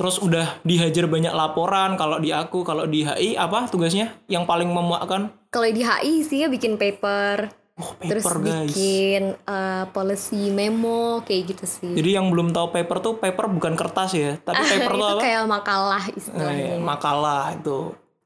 Terus 0.00 0.16
udah 0.16 0.64
dihajar 0.64 1.04
banyak 1.04 1.28
laporan 1.36 1.92
kalau 2.00 2.16
di 2.16 2.32
aku 2.32 2.64
kalau 2.64 2.88
di 2.88 3.04
HI 3.04 3.36
apa 3.36 3.68
tugasnya 3.68 4.16
yang 4.32 4.48
paling 4.48 4.72
memuakkan? 4.72 5.28
Kalau 5.52 5.68
di 5.68 5.84
HI 5.84 6.24
sih 6.24 6.40
ya 6.40 6.48
bikin 6.48 6.80
paper, 6.80 7.52
Oh 7.76 7.92
terus 8.00 8.24
paper 8.24 8.40
guys. 8.40 8.72
bikin 8.72 9.36
uh, 9.44 9.84
policy 9.92 10.48
memo 10.48 11.20
kayak 11.20 11.52
gitu 11.52 11.64
sih. 11.68 11.92
Jadi 11.92 12.16
yang 12.16 12.32
belum 12.32 12.48
tahu 12.48 12.72
paper 12.72 12.96
tuh 13.04 13.14
paper 13.20 13.52
bukan 13.52 13.76
kertas 13.76 14.16
ya, 14.16 14.40
tapi 14.40 14.64
paper 14.72 14.92
tuh 14.92 15.00
itu 15.04 15.12
apa? 15.12 15.20
kayak 15.20 15.44
makalah 15.44 16.02
istilahnya. 16.16 16.64
ya, 16.64 16.76
makalah 16.80 17.42
itu. 17.60 17.78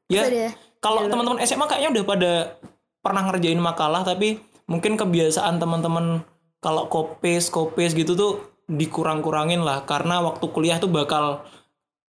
Terus 0.06 0.30
Ya, 0.30 0.50
kalau 0.78 1.10
teman-teman 1.10 1.42
SMA 1.42 1.66
kayaknya 1.66 1.90
udah 1.90 2.04
pada 2.06 2.32
pernah 3.02 3.22
ngerjain 3.26 3.58
makalah 3.58 4.06
tapi 4.06 4.38
mungkin 4.70 4.94
kebiasaan 4.94 5.58
teman-teman 5.58 6.22
kalau 6.62 6.86
kopis 6.86 7.50
kopis 7.50 7.98
gitu 7.98 8.14
tuh 8.14 8.32
dikurang-kurangin 8.70 9.60
lah 9.60 9.82
karena 9.82 10.22
waktu 10.22 10.44
kuliah 10.54 10.78
tuh 10.78 10.88
bakal 10.88 11.44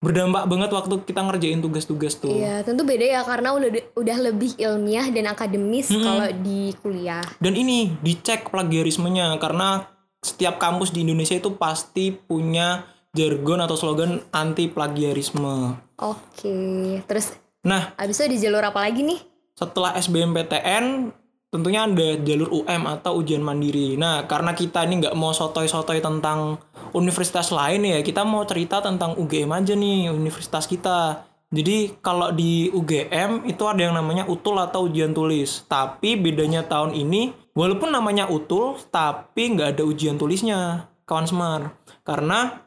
berdampak 0.05 0.45
banget 0.45 0.71
waktu 0.71 0.95
kita 1.09 1.21
ngerjain 1.25 1.65
tugas-tugas 1.65 2.21
tuh. 2.21 2.37
Iya, 2.37 2.61
tentu 2.61 2.85
beda 2.85 3.07
ya 3.09 3.21
karena 3.25 3.57
udah 3.57 3.71
udah 3.97 4.17
lebih 4.21 4.53
ilmiah 4.61 5.09
dan 5.09 5.33
akademis 5.33 5.89
kalau 5.89 6.29
di 6.45 6.77
kuliah. 6.85 7.25
Dan 7.41 7.57
ini 7.57 7.97
dicek 8.05 8.53
plagiarismenya 8.53 9.33
karena 9.41 9.89
setiap 10.21 10.61
kampus 10.61 10.93
di 10.93 11.09
Indonesia 11.09 11.41
itu 11.41 11.57
pasti 11.57 12.13
punya 12.13 12.85
jargon 13.17 13.65
atau 13.65 13.81
slogan 13.81 14.21
anti 14.37 14.69
plagiarisme. 14.69 15.81
Oke, 15.97 17.01
terus 17.09 17.41
Nah, 17.65 17.97
abis 17.97 18.21
itu 18.21 18.37
di 18.37 18.39
jalur 18.45 18.61
apa 18.61 18.85
lagi 18.85 19.01
nih? 19.01 19.35
setelah 19.55 19.95
SBMPTN 19.95 21.15
tentunya 21.55 21.87
ada 21.87 22.19
jalur 22.27 22.51
UM 22.51 22.83
atau 22.91 23.23
ujian 23.23 23.39
mandiri. 23.39 23.95
Nah, 23.95 24.27
karena 24.27 24.51
kita 24.51 24.83
ini 24.83 25.07
nggak 25.07 25.15
mau 25.15 25.31
sotoy-sotoy 25.31 26.03
tentang 26.03 26.59
universitas 26.95 27.51
lain 27.51 27.83
ya, 27.85 27.99
kita 28.01 28.23
mau 28.23 28.47
cerita 28.47 28.79
tentang 28.79 29.19
UGM 29.19 29.51
aja 29.51 29.75
nih, 29.75 30.15
universitas 30.15 30.65
kita. 30.71 31.27
Jadi 31.55 31.99
kalau 32.03 32.35
di 32.35 32.71
UGM 32.71 33.47
itu 33.47 33.63
ada 33.67 33.79
yang 33.87 33.95
namanya 33.95 34.27
utul 34.27 34.59
atau 34.59 34.87
ujian 34.87 35.11
tulis. 35.15 35.67
Tapi 35.67 36.15
bedanya 36.19 36.63
tahun 36.67 36.95
ini, 36.95 37.35
walaupun 37.55 37.91
namanya 37.91 38.31
utul, 38.31 38.79
tapi 38.91 39.55
nggak 39.55 39.79
ada 39.79 39.83
ujian 39.83 40.19
tulisnya, 40.19 40.91
kawan 41.07 41.27
semar. 41.27 41.61
Karena 42.07 42.63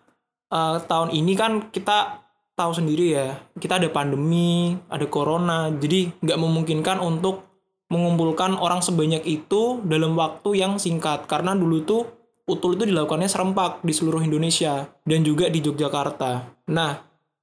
eh, 0.51 0.77
tahun 0.83 1.15
ini 1.15 1.33
kan 1.35 1.51
kita 1.71 2.23
tahu 2.55 2.71
sendiri 2.75 3.05
ya, 3.15 3.27
kita 3.59 3.79
ada 3.79 3.87
pandemi, 3.91 4.75
ada 4.91 5.05
corona, 5.07 5.69
jadi 5.71 6.11
nggak 6.19 6.39
memungkinkan 6.39 6.97
untuk 6.99 7.47
mengumpulkan 7.87 8.59
orang 8.59 8.83
sebanyak 8.83 9.23
itu 9.23 9.79
dalam 9.87 10.15
waktu 10.19 10.59
yang 10.59 10.75
singkat. 10.81 11.27
Karena 11.27 11.55
dulu 11.55 11.83
tuh 11.87 12.16
utul 12.47 12.79
itu 12.79 12.87
dilakukannya 12.87 13.27
serempak 13.27 13.83
di 13.83 13.91
seluruh 13.91 14.23
Indonesia 14.23 14.87
dan 15.03 15.19
juga 15.21 15.51
di 15.51 15.59
Yogyakarta. 15.59 16.63
Nah, 16.71 16.95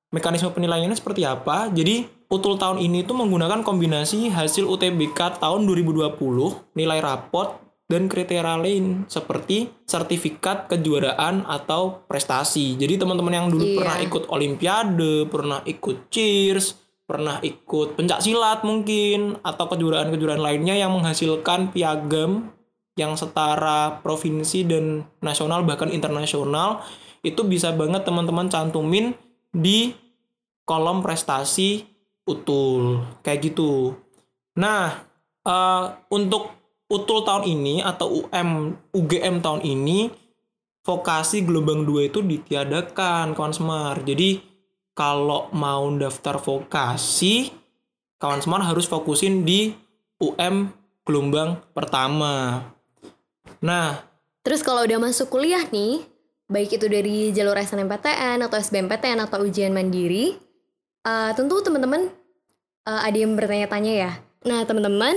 mekanisme 0.08 0.48
penilaiannya 0.48 0.96
seperti 0.96 1.28
apa? 1.28 1.68
Jadi 1.68 2.08
utul 2.32 2.56
tahun 2.56 2.80
ini 2.80 3.04
tuh 3.04 3.20
menggunakan 3.20 3.60
kombinasi 3.60 4.32
hasil 4.32 4.64
UTBK 4.64 5.38
tahun 5.44 5.68
2020, 5.68 6.16
nilai 6.72 6.98
rapot, 7.04 7.60
dan 7.84 8.08
kriteria 8.08 8.56
lain 8.56 9.04
seperti 9.12 9.68
sertifikat 9.84 10.72
kejuaraan 10.72 11.44
atau 11.44 12.00
prestasi. 12.08 12.80
Jadi 12.80 12.96
teman-teman 12.96 13.44
yang 13.44 13.46
dulu 13.52 13.60
Iya. 13.60 13.76
pernah 13.76 13.96
ikut 14.00 14.24
olimpiade, 14.32 15.28
pernah 15.28 15.60
ikut 15.68 16.08
cheers, 16.08 16.80
pernah 17.04 17.36
ikut 17.44 18.00
pencak 18.00 18.24
silat 18.24 18.64
mungkin 18.64 19.36
atau 19.44 19.68
kejuaraan-kejuaraan 19.68 20.40
lainnya 20.40 20.80
yang 20.80 20.96
menghasilkan 20.96 21.76
piagam 21.76 22.48
yang 22.94 23.18
setara 23.18 23.98
provinsi 24.02 24.62
dan 24.66 25.02
nasional 25.18 25.66
bahkan 25.66 25.90
internasional 25.90 26.82
itu 27.26 27.42
bisa 27.42 27.74
banget 27.74 28.06
teman-teman 28.06 28.46
cantumin 28.46 29.16
di 29.50 29.96
kolom 30.62 31.00
prestasi 31.02 31.84
utul 32.28 33.04
kayak 33.20 33.52
gitu. 33.52 33.98
Nah, 34.60 35.04
eh, 35.42 35.84
untuk 36.14 36.54
utul 36.88 37.24
tahun 37.26 37.44
ini 37.48 37.80
atau 37.82 38.24
UM 38.24 38.78
UGM 38.92 39.40
tahun 39.40 39.62
ini 39.64 40.12
vokasi 40.84 41.42
gelombang 41.42 41.88
2 41.88 42.12
itu 42.12 42.20
ditiadakan 42.20 43.32
kawan 43.32 43.54
semar. 43.56 44.04
Jadi 44.04 44.38
kalau 44.92 45.48
mau 45.56 45.88
daftar 45.96 46.38
vokasi 46.38 47.50
kawan 48.20 48.44
semar 48.44 48.62
harus 48.68 48.86
fokusin 48.86 49.42
di 49.42 49.72
UM 50.20 50.70
gelombang 51.08 51.60
pertama. 51.72 52.73
Nah, 53.64 54.14
Terus 54.44 54.60
kalau 54.60 54.84
udah 54.84 55.00
masuk 55.00 55.32
kuliah 55.32 55.64
nih, 55.72 56.04
baik 56.52 56.76
itu 56.76 56.84
dari 56.84 57.32
jalur 57.32 57.56
SNMPTN 57.56 58.44
atau 58.44 58.60
SBMPTN 58.60 59.24
atau 59.24 59.40
ujian 59.40 59.72
mandiri, 59.72 60.36
eh, 61.00 61.30
tentu 61.32 61.64
teman-teman 61.64 62.12
eh, 62.84 63.00
ada 63.08 63.16
yang 63.16 63.32
bertanya-tanya 63.32 63.92
ya. 63.96 64.12
Nah 64.44 64.68
teman-teman, 64.68 65.16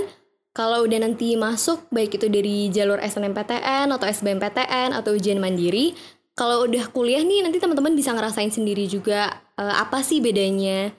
kalau 0.56 0.88
udah 0.88 1.04
nanti 1.04 1.36
masuk 1.36 1.92
baik 1.92 2.16
itu 2.16 2.32
dari 2.32 2.72
jalur 2.72 3.04
SNMPTN 3.04 3.92
atau 3.92 4.08
SBMPTN 4.08 4.96
atau 4.96 5.12
ujian 5.12 5.44
mandiri, 5.44 5.92
kalau 6.32 6.64
udah 6.64 6.88
kuliah 6.96 7.20
nih 7.20 7.44
nanti 7.44 7.60
teman-teman 7.60 8.00
bisa 8.00 8.16
ngerasain 8.16 8.56
sendiri 8.56 8.88
juga 8.88 9.44
eh, 9.60 9.76
apa 9.76 10.00
sih 10.00 10.24
bedanya 10.24 10.96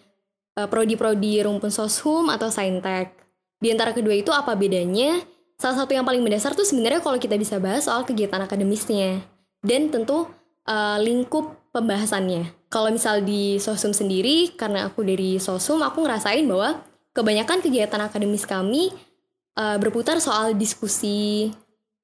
eh, 0.52 0.68
prodi-prodi 0.68 1.40
rumpun 1.40 1.72
soshum 1.72 2.28
atau 2.28 2.52
saintek. 2.52 3.16
Di 3.56 3.72
antara 3.72 3.96
kedua 3.96 4.12
itu 4.12 4.36
apa 4.36 4.52
bedanya? 4.52 5.16
Salah 5.58 5.74
satu 5.74 5.90
yang 5.90 6.06
paling 6.06 6.22
mendasar 6.22 6.54
tuh 6.54 6.62
sebenarnya 6.62 7.02
kalau 7.02 7.18
kita 7.18 7.34
bisa 7.34 7.58
bahas 7.58 7.90
soal 7.90 8.06
kegiatan 8.06 8.38
akademisnya 8.38 9.26
dan 9.66 9.90
tentu 9.90 10.30
eh, 10.64 10.98
lingkup 11.02 11.58
pembahasannya. 11.74 12.70
Kalau 12.70 12.94
misal 12.94 13.26
di 13.26 13.58
sosum 13.58 13.90
sendiri, 13.90 14.54
karena 14.54 14.86
aku 14.86 15.02
dari 15.02 15.40
sosum, 15.42 15.82
aku 15.82 16.04
ngerasain 16.04 16.46
bahwa 16.46 16.78
kebanyakan 17.10 17.58
kegiatan 17.58 17.98
akademis 18.06 18.46
kami 18.46 18.94
eh, 19.58 19.76
berputar 19.82 20.22
soal 20.22 20.54
diskusi 20.54 21.50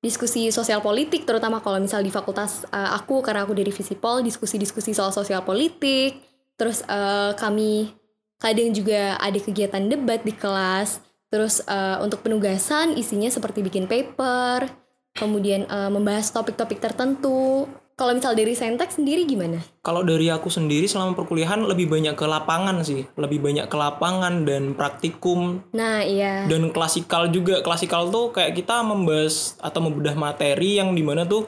diskusi 0.05 0.53
sosial 0.53 0.85
politik 0.85 1.25
terutama 1.25 1.65
kalau 1.65 1.81
misal 1.81 2.05
di 2.05 2.13
fakultas 2.13 2.69
eh, 2.69 2.91
aku 2.93 3.25
karena 3.25 3.47
aku 3.47 3.57
dari 3.57 3.71
Visipol 3.71 4.21
diskusi-diskusi 4.21 4.93
soal 4.93 5.15
sosial 5.15 5.47
politik 5.47 6.19
terus 6.59 6.83
eh, 6.85 7.33
kami 7.39 7.89
kadang 8.37 8.75
juga 8.75 9.17
ada 9.17 9.39
kegiatan 9.41 9.87
debat 9.87 10.21
di 10.21 10.35
kelas 10.35 11.01
terus 11.35 11.59
eh, 11.67 11.99
untuk 11.99 12.23
penugasan 12.23 12.95
isinya 12.95 13.27
seperti 13.27 13.67
bikin 13.67 13.91
paper 13.91 14.71
kemudian 15.19 15.67
eh, 15.67 15.91
membahas 15.91 16.31
topik-topik 16.31 16.79
tertentu 16.79 17.67
kalau 17.95 18.11
misal 18.11 18.35
dari 18.35 18.59
Saintek 18.59 18.91
sendiri 18.91 19.23
gimana? 19.23 19.63
Kalau 19.87 20.03
dari 20.03 20.27
aku 20.27 20.51
sendiri 20.51 20.91
selama 20.91 21.15
perkuliahan 21.15 21.63
lebih 21.63 21.87
banyak 21.87 22.19
ke 22.19 22.27
lapangan 22.27 22.83
sih, 22.83 23.07
lebih 23.15 23.39
banyak 23.39 23.71
ke 23.71 23.77
lapangan 23.79 24.43
dan 24.43 24.75
praktikum 24.75 25.63
Nah 25.71 26.03
iya 26.03 26.51
dan 26.51 26.75
klasikal 26.75 27.31
juga. 27.31 27.63
Klasikal 27.63 28.11
tuh 28.11 28.35
kayak 28.35 28.59
kita 28.59 28.83
membahas 28.83 29.55
atau 29.63 29.79
membedah 29.79 30.19
materi 30.19 30.83
yang 30.83 30.91
di 30.91 31.07
mana 31.07 31.23
tuh 31.23 31.47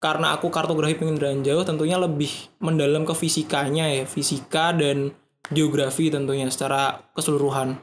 karena 0.00 0.32
aku 0.32 0.48
kartografi 0.48 0.96
penginderaan 0.96 1.44
jauh 1.44 1.64
tentunya 1.64 2.00
lebih 2.00 2.32
mendalam 2.56 3.04
ke 3.04 3.12
fisikanya 3.12 3.92
ya, 4.00 4.04
fisika 4.08 4.72
dan 4.72 5.12
geografi 5.52 6.08
tentunya 6.08 6.48
secara 6.48 7.04
keseluruhan. 7.12 7.76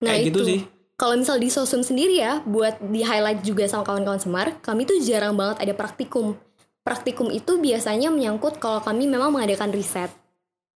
Nah 0.00 0.16
kayak 0.16 0.26
gitu 0.32 0.40
itu. 0.42 0.48
sih. 0.48 0.60
Kalau 1.00 1.16
misal 1.16 1.40
di 1.40 1.48
sosum 1.48 1.80
sendiri 1.80 2.20
ya, 2.20 2.44
buat 2.44 2.76
di 2.92 3.00
highlight 3.00 3.40
juga 3.40 3.64
sama 3.64 3.88
kawan-kawan 3.88 4.20
Semar, 4.20 4.60
kami 4.60 4.84
tuh 4.84 5.00
jarang 5.00 5.32
banget 5.32 5.64
ada 5.64 5.72
praktikum. 5.72 6.36
Praktikum 6.84 7.32
itu 7.32 7.56
biasanya 7.56 8.12
menyangkut 8.12 8.60
kalau 8.60 8.84
kami 8.84 9.08
memang 9.08 9.32
mengadakan 9.32 9.72
riset 9.72 10.12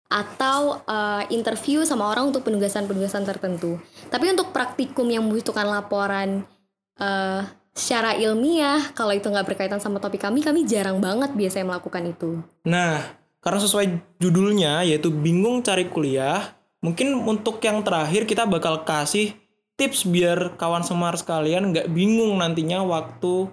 atau 0.09 0.81
eh, 0.85 1.29
interview 1.29 1.85
sama 1.85 2.09
orang 2.09 2.33
untuk 2.33 2.41
penugasan-penugasan 2.49 3.29
tertentu. 3.29 3.77
Tapi 4.09 4.33
untuk 4.33 4.49
praktikum 4.53 5.05
yang 5.13 5.29
membutuhkan 5.29 5.69
laporan 5.69 6.49
eh, 6.97 7.43
secara 7.77 8.17
ilmiah, 8.17 8.95
kalau 8.97 9.13
itu 9.13 9.27
nggak 9.29 9.45
berkaitan 9.45 9.83
sama 9.83 10.01
topik 10.01 10.25
kami, 10.25 10.41
kami 10.41 10.65
jarang 10.65 11.05
banget 11.05 11.37
biasanya 11.37 11.75
melakukan 11.75 12.05
itu. 12.07 12.41
Nah, 12.65 13.03
karena 13.45 13.61
sesuai 13.61 13.87
judulnya 14.23 14.89
yaitu 14.89 15.13
bingung 15.13 15.61
cari 15.61 15.91
kuliah, 15.91 16.55
mungkin 16.85 17.17
untuk 17.25 17.65
yang 17.65 17.81
terakhir 17.81 18.29
kita 18.29 18.45
bakal 18.45 18.85
kasih 18.85 19.33
tips 19.81 20.05
biar 20.05 20.61
kawan 20.61 20.85
semar 20.85 21.17
sekalian 21.17 21.73
nggak 21.73 21.89
bingung 21.89 22.37
nantinya 22.37 22.85
waktu 22.85 23.49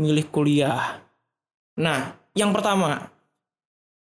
milih 0.00 0.26
kuliah. 0.32 1.04
Nah, 1.76 2.16
yang 2.32 2.56
pertama 2.56 3.12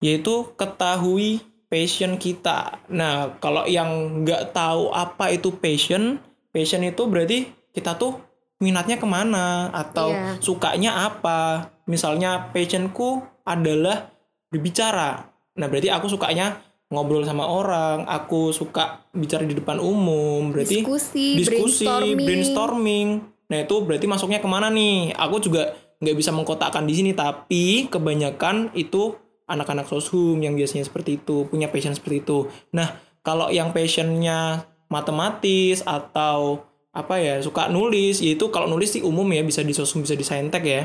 yaitu 0.02 0.50
ketahui 0.58 1.42
passion 1.70 2.18
kita. 2.18 2.82
Nah, 2.90 3.38
kalau 3.38 3.66
yang 3.66 4.22
nggak 4.24 4.54
tahu 4.54 4.90
apa 4.94 5.30
itu 5.34 5.54
passion, 5.54 6.18
passion 6.50 6.82
itu 6.82 7.06
berarti 7.06 7.50
kita 7.74 7.94
tuh 7.94 8.18
minatnya 8.58 8.98
ke 8.98 9.06
mana 9.06 9.70
atau 9.70 10.10
Iya. 10.10 10.42
sukanya 10.42 11.06
apa. 11.06 11.70
Misalnya 11.86 12.50
passionku 12.50 13.22
adalah 13.46 14.10
berbicara. 14.50 15.30
Nah, 15.56 15.66
berarti 15.66 15.88
aku 15.90 16.06
sukanya 16.10 16.67
ngobrol 16.88 17.24
sama 17.28 17.44
orang, 17.44 18.08
aku 18.08 18.50
suka 18.50 19.04
bicara 19.12 19.44
di 19.44 19.52
depan 19.52 19.76
umum, 19.76 20.48
berarti 20.48 20.80
Diskusi, 20.80 21.36
diskusi, 21.36 21.84
brainstorming. 21.84 22.26
brainstorming. 22.26 23.08
Nah, 23.48 23.58
itu 23.64 23.76
berarti 23.84 24.06
masuknya 24.08 24.40
ke 24.40 24.48
mana 24.48 24.72
nih? 24.72 25.12
Aku 25.16 25.40
juga 25.40 25.76
nggak 26.00 26.16
bisa 26.16 26.32
mengkotakkan 26.32 26.88
di 26.88 26.94
sini, 26.96 27.12
tapi 27.12 27.88
kebanyakan 27.92 28.72
itu 28.72 29.16
anak-anak 29.48 29.88
soshum 29.88 30.40
yang 30.40 30.56
biasanya 30.56 30.84
seperti 30.84 31.20
itu, 31.20 31.48
punya 31.48 31.68
passion 31.72 31.96
seperti 31.96 32.24
itu. 32.24 32.48
Nah, 32.72 32.96
kalau 33.24 33.48
yang 33.52 33.72
passionnya 33.72 34.64
matematis 34.88 35.84
atau 35.84 36.64
apa 36.92 37.20
ya 37.20 37.40
suka 37.44 37.68
nulis, 37.68 38.24
yaitu 38.24 38.48
kalau 38.48 38.68
nulis 38.68 38.96
sih 38.96 39.04
umum 39.04 39.28
ya 39.28 39.44
bisa 39.44 39.60
di 39.60 39.76
soshum 39.76 40.04
bisa 40.04 40.16
di 40.16 40.24
saintek 40.24 40.64
ya. 40.64 40.82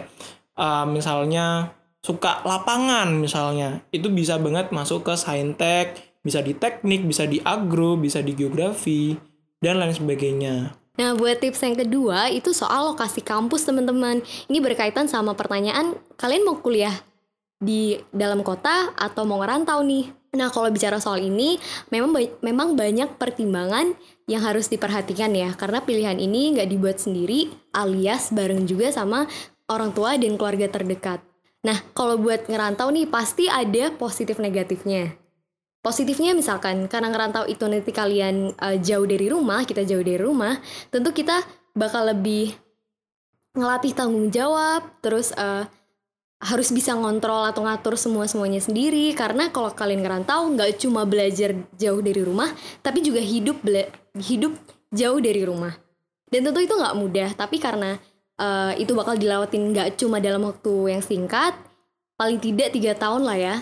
Eh, 0.54 0.86
misalnya 0.92 1.72
suka 2.04 2.44
lapangan 2.44 3.16
misalnya 3.16 3.80
itu 3.96 4.12
bisa 4.12 4.36
banget 4.36 4.76
masuk 4.76 5.08
ke 5.08 5.16
saintek 5.16 6.20
bisa 6.20 6.44
di 6.44 6.52
teknik 6.52 7.08
bisa 7.08 7.24
di 7.24 7.40
agro 7.42 7.96
bisa 7.96 8.20
di 8.20 8.36
geografi 8.36 9.16
dan 9.64 9.80
lain 9.80 9.96
sebagainya 9.96 10.84
Nah, 10.94 11.18
buat 11.18 11.42
tips 11.42 11.66
yang 11.66 11.74
kedua 11.74 12.30
itu 12.30 12.54
soal 12.54 12.94
lokasi 12.94 13.26
kampus, 13.26 13.66
teman-teman. 13.66 14.22
Ini 14.46 14.62
berkaitan 14.62 15.10
sama 15.10 15.34
pertanyaan, 15.34 15.98
kalian 16.22 16.46
mau 16.46 16.62
kuliah 16.62 16.94
di 17.58 17.98
dalam 18.14 18.46
kota 18.46 18.94
atau 18.94 19.26
mau 19.26 19.42
ngerantau 19.42 19.82
nih. 19.82 20.14
Nah, 20.38 20.54
kalau 20.54 20.70
bicara 20.70 21.02
soal 21.02 21.26
ini, 21.26 21.58
memang 21.90 22.14
memang 22.46 22.78
banyak 22.78 23.10
pertimbangan 23.18 23.98
yang 24.30 24.46
harus 24.46 24.70
diperhatikan 24.70 25.34
ya, 25.34 25.50
karena 25.58 25.82
pilihan 25.82 26.22
ini 26.22 26.54
nggak 26.54 26.70
dibuat 26.70 27.02
sendiri, 27.02 27.50
alias 27.74 28.30
bareng 28.30 28.70
juga 28.70 28.94
sama 28.94 29.26
orang 29.66 29.98
tua 29.98 30.14
dan 30.22 30.38
keluarga 30.38 30.70
terdekat. 30.70 31.33
Nah, 31.64 31.80
kalau 31.96 32.20
buat 32.20 32.52
ngerantau 32.52 32.92
nih, 32.92 33.08
pasti 33.08 33.48
ada 33.48 33.92
positif 33.96 34.36
negatifnya. 34.40 35.16
Positifnya 35.84 36.36
misalkan, 36.36 36.88
karena 36.92 37.12
ngerantau 37.12 37.48
itu 37.48 37.64
nanti 37.68 37.92
kalian 37.92 38.56
eh, 38.56 38.78
jauh 38.84 39.08
dari 39.08 39.28
rumah, 39.32 39.64
kita 39.64 39.84
jauh 39.88 40.04
dari 40.04 40.20
rumah, 40.20 40.60
tentu 40.92 41.12
kita 41.16 41.44
bakal 41.76 42.08
lebih 42.12 42.56
ngelatih 43.56 43.96
tanggung 43.96 44.28
jawab, 44.32 44.84
terus 45.00 45.32
eh, 45.36 45.68
harus 46.44 46.70
bisa 46.76 46.92
ngontrol 46.92 47.48
atau 47.48 47.64
ngatur 47.64 47.96
semua 47.96 48.28
semuanya 48.28 48.60
sendiri 48.60 49.16
karena 49.16 49.48
kalau 49.48 49.72
kalian 49.72 50.04
ngerantau 50.04 50.52
nggak 50.52 50.76
cuma 50.76 51.08
belajar 51.08 51.56
jauh 51.80 52.04
dari 52.04 52.20
rumah 52.20 52.52
tapi 52.84 53.00
juga 53.00 53.24
hidup 53.24 53.64
hidup 54.20 54.52
jauh 54.92 55.24
dari 55.24 55.48
rumah 55.48 55.72
dan 56.28 56.44
tentu 56.44 56.60
itu 56.60 56.76
nggak 56.76 57.00
mudah 57.00 57.30
tapi 57.40 57.64
karena 57.64 57.96
eh, 58.44 58.84
itu 58.84 58.92
bakal 58.92 59.16
dilawatin 59.16 59.72
nggak 59.72 59.96
cuma 59.96 60.20
dalam 60.20 60.44
waktu 60.44 61.00
yang 61.00 61.04
singkat 61.04 61.56
paling 62.20 62.44
tidak 62.44 62.76
tiga 62.76 62.92
tahun 63.00 63.24
lah 63.24 63.38
ya 63.40 63.56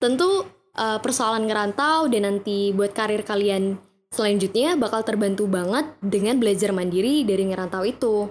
tentu 0.00 0.48
eh, 0.72 0.98
persoalan 1.04 1.44
ngerantau 1.44 2.08
dan 2.08 2.24
nanti 2.24 2.72
buat 2.72 2.96
karir 2.96 3.20
kalian 3.20 3.76
selanjutnya 4.08 4.80
bakal 4.80 5.04
terbantu 5.04 5.44
banget 5.44 5.92
dengan 6.00 6.40
belajar 6.40 6.72
mandiri 6.72 7.24
dari 7.28 7.44
ngerantau 7.48 7.84
itu 7.84 8.28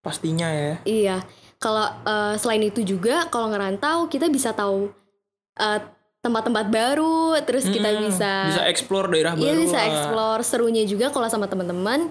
Pastinya 0.00 0.48
ya. 0.48 0.74
Iya, 0.88 1.16
kalau 1.60 1.84
eh, 1.84 2.34
selain 2.40 2.64
itu 2.64 2.80
juga 2.80 3.28
kalau 3.28 3.52
ngerantau 3.52 4.08
kita 4.08 4.32
bisa 4.32 4.56
tahu 4.56 4.88
eh, 5.60 5.80
tempat-tempat 6.24 6.72
baru, 6.72 7.36
terus 7.44 7.68
kita 7.68 7.92
Mm-mm. 7.92 8.08
bisa 8.08 8.32
bisa 8.48 8.64
explore 8.68 9.12
daerah 9.12 9.36
iya 9.36 9.52
baru. 9.52 9.60
bisa 9.60 9.76
lah. 9.76 9.88
explore 9.88 10.40
serunya 10.44 10.84
juga 10.88 11.12
kalau 11.12 11.28
sama 11.28 11.52
teman-teman 11.52 12.08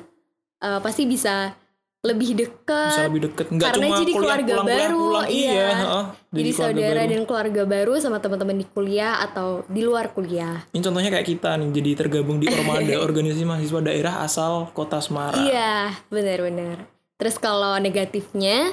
eh, 0.62 0.80
pasti 0.86 1.10
bisa 1.10 1.58
lebih 2.00 2.32
Bisa 2.32 2.42
dekat. 2.48 3.08
lebih 3.12 3.22
deket. 3.28 3.46
Nggak 3.52 3.70
karena 3.76 3.84
cuma 3.84 3.98
jadi 4.00 4.14
kuliah 4.16 4.24
keluarga 4.24 4.54
pulang, 4.56 4.64
pulang, 4.64 4.80
baru, 4.80 5.00
pulang. 5.04 5.28
iya. 5.28 5.52
Iya. 5.52 5.68
heeh. 5.76 6.06
Jadi 6.30 6.50
keluarga 6.50 6.80
saudara 6.80 6.96
baru. 6.96 7.12
dan 7.12 7.22
keluarga 7.28 7.62
baru 7.68 7.94
sama 8.00 8.18
teman-teman 8.24 8.56
di 8.56 8.66
kuliah 8.72 9.14
atau 9.20 9.48
di 9.68 9.82
luar 9.84 10.06
kuliah. 10.16 10.56
Ini 10.72 10.80
contohnya 10.80 11.10
kayak 11.12 11.28
kita 11.28 11.52
nih, 11.60 11.70
jadi 11.76 11.90
tergabung 12.00 12.38
di 12.40 12.48
Ormada, 12.48 12.96
organisasi 13.08 13.44
mahasiswa 13.44 13.80
daerah 13.84 14.14
asal 14.24 14.72
kota 14.72 15.04
Semarang. 15.04 15.44
Iya, 15.44 15.92
benar-benar. 16.08 16.88
Terus 17.20 17.36
kalau 17.36 17.76
negatifnya, 17.84 18.72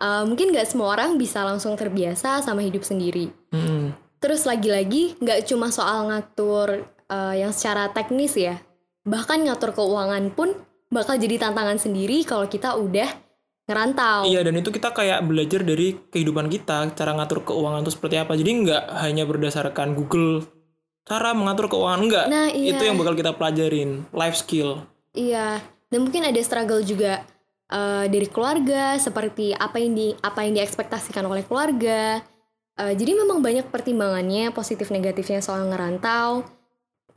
eh, 0.00 0.22
mungkin 0.24 0.56
nggak 0.56 0.64
semua 0.64 0.96
orang 0.96 1.20
bisa 1.20 1.44
langsung 1.44 1.76
terbiasa 1.76 2.40
sama 2.40 2.64
hidup 2.64 2.88
sendiri. 2.88 3.28
Mm-mm. 3.52 3.92
Terus 4.16 4.48
lagi-lagi 4.48 5.20
nggak 5.20 5.44
cuma 5.44 5.68
soal 5.68 6.08
ngatur 6.08 6.88
eh, 6.88 7.34
yang 7.36 7.52
secara 7.52 7.92
teknis 7.92 8.32
ya, 8.32 8.56
bahkan 9.04 9.44
ngatur 9.44 9.76
keuangan 9.76 10.32
pun 10.32 10.56
bakal 10.92 11.16
jadi 11.16 11.40
tantangan 11.40 11.80
sendiri 11.80 12.22
kalau 12.28 12.44
kita 12.46 12.76
udah 12.76 13.08
ngerantau. 13.64 14.28
Iya 14.28 14.44
dan 14.44 14.60
itu 14.60 14.68
kita 14.68 14.92
kayak 14.92 15.24
belajar 15.24 15.64
dari 15.64 15.96
kehidupan 16.12 16.52
kita 16.52 16.92
cara 16.92 17.16
ngatur 17.16 17.48
keuangan 17.48 17.80
itu 17.80 17.92
seperti 17.96 18.20
apa. 18.20 18.36
Jadi 18.36 18.50
nggak 18.68 18.82
hanya 19.00 19.24
berdasarkan 19.24 19.96
Google 19.96 20.44
cara 21.08 21.34
mengatur 21.34 21.66
keuangan 21.72 22.00
enggak. 22.02 22.26
Nah, 22.30 22.46
iya. 22.52 22.76
Itu 22.76 22.82
yang 22.86 23.00
bakal 23.00 23.18
kita 23.18 23.34
pelajarin, 23.34 24.06
life 24.14 24.38
skill. 24.38 24.86
Iya, 25.12 25.58
dan 25.90 25.98
mungkin 26.06 26.22
ada 26.24 26.40
struggle 26.40 26.82
juga 26.84 27.26
eh, 27.72 28.04
dari 28.06 28.28
keluarga, 28.30 28.96
seperti 29.00 29.50
apa 29.56 29.82
yang 29.82 29.92
di 29.98 30.14
apa 30.22 30.46
yang 30.46 30.54
diekspektasikan 30.56 31.26
oleh 31.26 31.42
keluarga. 31.42 32.22
Eh, 32.78 32.94
jadi 32.96 33.18
memang 33.18 33.42
banyak 33.42 33.68
pertimbangannya, 33.68 34.54
positif 34.54 34.88
negatifnya 34.94 35.42
soal 35.42 35.66
ngerantau. 35.68 36.46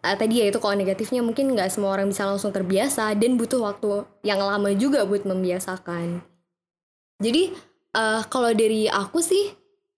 Eh, 0.06 0.18
tadi 0.22 0.38
ya 0.38 0.46
itu 0.54 0.62
kalau 0.62 0.78
negatifnya 0.78 1.26
mungkin 1.26 1.50
nggak 1.58 1.74
semua 1.74 1.98
orang 1.98 2.14
bisa 2.14 2.30
langsung 2.30 2.54
terbiasa 2.54 3.18
dan 3.18 3.42
butuh 3.42 3.66
waktu 3.66 4.06
yang 4.22 4.38
lama 4.38 4.70
juga 4.78 5.02
buat 5.10 5.26
membiasakan. 5.26 6.22
Jadi 7.18 7.44
eh, 7.98 8.22
kalau 8.30 8.52
dari 8.54 8.86
aku 8.86 9.18
sih, 9.26 9.50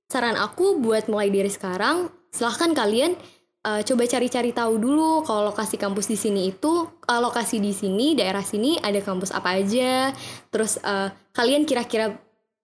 saran 0.08 0.40
aku 0.40 0.80
buat 0.80 1.12
mulai 1.12 1.28
dari 1.28 1.52
sekarang, 1.52 2.08
silahkan 2.32 2.72
kalian 2.72 3.20
eh, 3.68 3.82
coba 3.84 4.04
cari-cari 4.08 4.56
tahu 4.56 4.80
dulu 4.80 5.28
kalau 5.28 5.52
lokasi 5.52 5.76
kampus 5.76 6.08
di 6.08 6.16
sini 6.16 6.56
itu 6.56 6.88
eh, 6.88 7.20
lokasi 7.20 7.60
di 7.60 7.76
sini 7.76 8.16
daerah 8.16 8.46
sini 8.46 8.80
ada 8.80 9.04
kampus 9.04 9.36
apa 9.36 9.60
aja 9.60 10.16
terus 10.48 10.80
eh, 10.80 11.10
kalian 11.36 11.68
kira-kira 11.68 12.16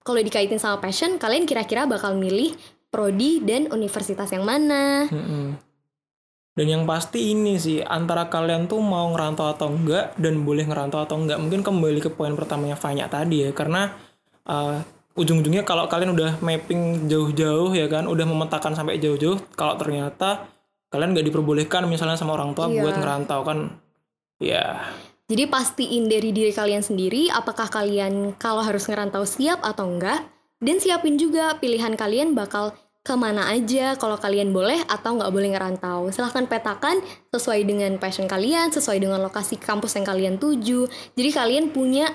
kalau 0.04 0.20
dikaitin 0.20 0.60
sama 0.60 0.80
passion 0.80 1.20
kalian 1.20 1.44
kira-kira 1.44 1.88
bakal 1.88 2.15
milih 2.15 2.56
prodi 2.94 3.41
dan 3.41 3.72
universitas 3.74 4.30
yang 4.32 4.46
mana 4.46 5.10
Mm-mm. 5.10 5.73
Dan 6.54 6.70
yang 6.70 6.84
pasti 6.86 7.34
ini 7.34 7.58
sih 7.58 7.82
antara 7.82 8.30
kalian 8.30 8.70
tuh 8.70 8.78
mau 8.78 9.10
ngerantau 9.10 9.50
atau 9.50 9.74
enggak 9.74 10.13
dan 10.22 10.46
boleh 10.46 10.70
ngerantau 10.70 11.02
atau 11.02 11.18
enggak. 11.18 11.42
Mungkin 11.42 11.66
kembali 11.66 12.00
ke 12.02 12.10
poin 12.13 12.38
pertamanya 12.38 12.78
Fanya 12.78 13.10
tadi 13.10 13.46
ya 13.46 13.50
karena 13.58 13.89
uh, 14.46 14.78
ujung-ujungnya 15.18 15.66
kalau 15.66 15.89
kalian 15.89 16.13
udah 16.13 16.38
mapping 16.46 17.10
jauh-jauh 17.10 17.74
ya 17.74 17.89
kan, 17.89 18.06
udah 18.06 18.26
memetakan 18.26 18.78
sampai 18.78 19.02
jauh-jauh, 19.02 19.38
kalau 19.58 19.78
ternyata 19.78 20.46
kalian 20.94 21.13
nggak 21.18 21.26
diperbolehkan 21.30 21.89
misalnya 21.89 22.18
sama 22.18 22.38
orang 22.38 22.54
tua 22.54 22.70
Iya. 22.70 22.82
buat 22.82 22.96
ngerantau 23.02 23.42
kan, 23.46 23.58
ya 24.38 24.94
jadi 25.32 25.48
pastiin 25.48 26.12
dari 26.12 26.30
diri 26.36 26.52
kalian 26.52 26.84
sendiri 26.84 27.32
apakah 27.32 27.72
kalian 27.72 28.36
kalau 28.38 28.62
harus 28.62 28.86
ngerantau 28.86 29.24
siap 29.24 29.63
atau 29.63 29.88
enggak 29.88 30.22
dan 30.60 30.78
siapin 30.78 31.16
juga 31.16 31.58
pilihan 31.58 31.96
kalian 31.96 32.36
bakal 32.36 32.76
ke 33.04 33.13
mana 33.20 33.52
aja 33.52 34.00
kalau 34.00 34.16
kalian 34.16 34.56
boleh 34.56 34.80
atau 34.88 35.20
nggak 35.20 35.32
boleh 35.36 35.52
ngerantau 35.52 36.08
silahkan 36.16 36.48
petakan 36.48 37.04
sesuai 37.36 37.68
dengan 37.68 38.00
passion 38.00 38.32
kalian 38.32 38.72
sesuai 38.72 39.04
dengan 39.04 39.20
lokasi 39.20 39.60
kampus 39.60 40.00
yang 40.00 40.08
kalian 40.08 40.36
tuju 40.39 40.88
jadi 41.12 41.30
kalian 41.36 41.76
punya 41.76 42.08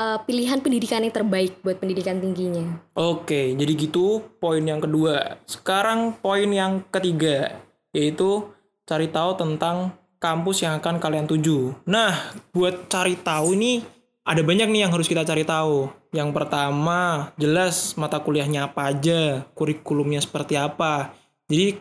uh, 0.00 0.18
pilihan 0.24 0.64
pendidikan 0.64 1.04
yang 1.04 1.12
terbaik 1.12 1.60
buat 1.60 1.76
pendidikan 1.76 2.18
tingginya 2.24 2.80
Oke, 2.96 3.56
jadi 3.56 3.72
gitu 3.76 4.20
poin 4.40 4.60
yang 4.60 4.80
kedua. 4.80 5.40
Sekarang 5.48 6.16
poin 6.20 6.48
yang 6.52 6.84
ketiga, 6.92 7.60
yaitu 7.96 8.44
cari 8.84 9.08
tahu 9.08 9.36
tentang 9.40 9.96
kampus 10.20 10.62
yang 10.62 10.78
akan 10.78 11.00
kalian 11.00 11.24
tuju. 11.24 11.72
Nah, 11.88 12.12
buat 12.52 12.92
cari 12.92 13.16
tahu 13.16 13.56
ini 13.56 13.80
ada 14.24 14.44
banyak 14.44 14.68
nih 14.68 14.80
yang 14.84 14.92
harus 14.92 15.08
kita 15.08 15.24
cari 15.24 15.48
tahu. 15.48 15.99
Yang 16.10 16.30
pertama, 16.34 17.30
jelas 17.38 17.94
mata 17.94 18.18
kuliahnya 18.18 18.70
apa 18.70 18.90
aja, 18.90 19.46
kurikulumnya 19.54 20.18
seperti 20.18 20.58
apa. 20.58 21.14
Jadi 21.46 21.78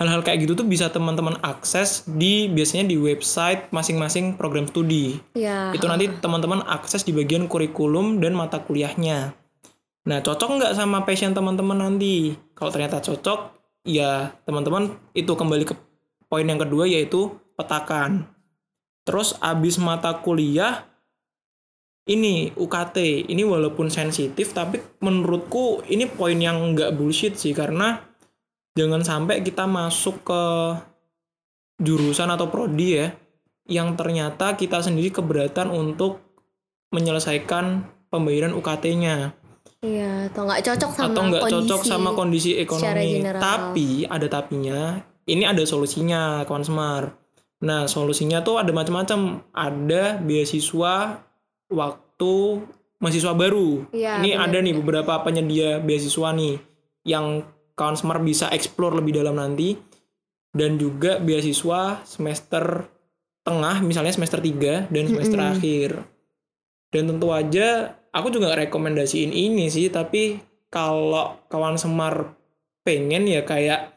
hal-hal 0.00 0.24
kayak 0.24 0.48
gitu 0.48 0.56
tuh 0.56 0.66
bisa 0.66 0.88
teman-teman 0.88 1.36
akses 1.44 2.08
di 2.08 2.48
biasanya 2.48 2.88
di 2.88 2.96
website 2.96 3.68
masing-masing 3.68 4.32
program 4.40 4.64
studi 4.64 5.20
ya 5.36 5.76
itu 5.76 5.84
nanti 5.84 6.08
teman-teman 6.24 6.64
akses 6.64 7.04
di 7.04 7.12
bagian 7.12 7.44
kurikulum 7.44 8.16
dan 8.16 8.32
mata 8.32 8.64
kuliahnya. 8.64 9.36
Nah, 10.08 10.18
cocok 10.24 10.48
nggak 10.56 10.72
sama 10.72 11.04
passion 11.04 11.36
teman-teman 11.36 11.76
nanti? 11.76 12.32
Kalau 12.56 12.72
ternyata 12.72 13.04
cocok, 13.04 13.52
ya 13.84 14.32
teman-teman 14.48 14.96
itu 15.12 15.28
kembali 15.28 15.68
ke 15.68 15.76
poin 16.26 16.48
yang 16.48 16.56
kedua 16.56 16.88
yaitu 16.88 17.36
petakan. 17.60 18.24
Terus 19.04 19.36
abis 19.44 19.76
mata 19.76 20.16
kuliah, 20.24 20.88
ini 22.08 22.48
UKT, 22.56 23.28
ini 23.28 23.42
walaupun 23.44 23.92
sensitif, 23.92 24.56
tapi 24.56 24.80
menurutku 25.04 25.84
ini 25.92 26.08
poin 26.08 26.38
yang 26.40 26.72
nggak 26.72 26.96
bullshit 26.96 27.36
sih 27.36 27.52
karena 27.52 28.00
jangan 28.72 29.04
sampai 29.04 29.44
kita 29.44 29.68
masuk 29.68 30.24
ke 30.24 30.42
jurusan 31.80 32.32
atau 32.32 32.48
prodi 32.48 32.88
ya 33.00 33.08
yang 33.70 33.94
ternyata 33.94 34.58
kita 34.58 34.82
sendiri 34.82 35.14
keberatan 35.14 35.72
untuk 35.72 36.20
menyelesaikan 36.90 37.86
pembayaran 38.10 38.52
UKT-nya 38.52 39.32
iya 39.80 40.28
atau 40.28 40.44
nggak 40.44 40.60
cocok 40.60 40.90
sama 40.92 41.08
atau 41.08 41.22
nggak 41.24 41.44
cocok 41.48 41.80
sama 41.88 42.10
kondisi 42.12 42.52
ekonomi. 42.60 43.24
Tapi 43.24 44.04
ada 44.04 44.26
tapinya, 44.28 45.00
ini 45.24 45.48
ada 45.48 45.64
solusinya 45.64 46.44
kawan 46.44 46.64
Semar. 46.66 47.16
Nah 47.64 47.88
solusinya 47.88 48.44
tuh 48.44 48.60
ada 48.60 48.76
macam-macam. 48.76 49.40
Ada 49.56 50.20
beasiswa 50.20 51.24
waktu 51.70 52.34
mahasiswa 53.00 53.32
baru. 53.32 53.88
Iya, 53.94 54.20
ini 54.20 54.36
benar, 54.36 54.46
ada 54.50 54.58
nih 54.60 54.74
beberapa 54.76 55.12
penyedia 55.24 55.80
beasiswa 55.80 56.28
nih 56.36 56.60
yang 57.08 57.42
kawan 57.78 57.96
Semar 57.96 58.20
bisa 58.20 58.52
explore 58.52 58.98
lebih 59.00 59.16
dalam 59.16 59.40
nanti. 59.40 59.74
Dan 60.50 60.82
juga 60.82 61.22
beasiswa 61.22 62.02
semester 62.02 62.82
tengah, 63.46 63.86
misalnya 63.86 64.10
semester 64.10 64.42
3 64.42 64.90
dan 64.90 65.04
semester 65.06 65.38
Mm-mm. 65.38 65.52
akhir. 65.54 65.90
Dan 66.90 67.06
tentu 67.06 67.30
aja 67.30 67.94
aku 68.10 68.34
juga 68.34 68.58
rekomendasiin 68.58 69.30
ini 69.30 69.70
sih, 69.70 69.88
tapi 69.94 70.42
kalau 70.66 71.38
kawan 71.46 71.78
Semar 71.78 72.34
pengen 72.82 73.30
ya 73.30 73.46
kayak 73.46 73.94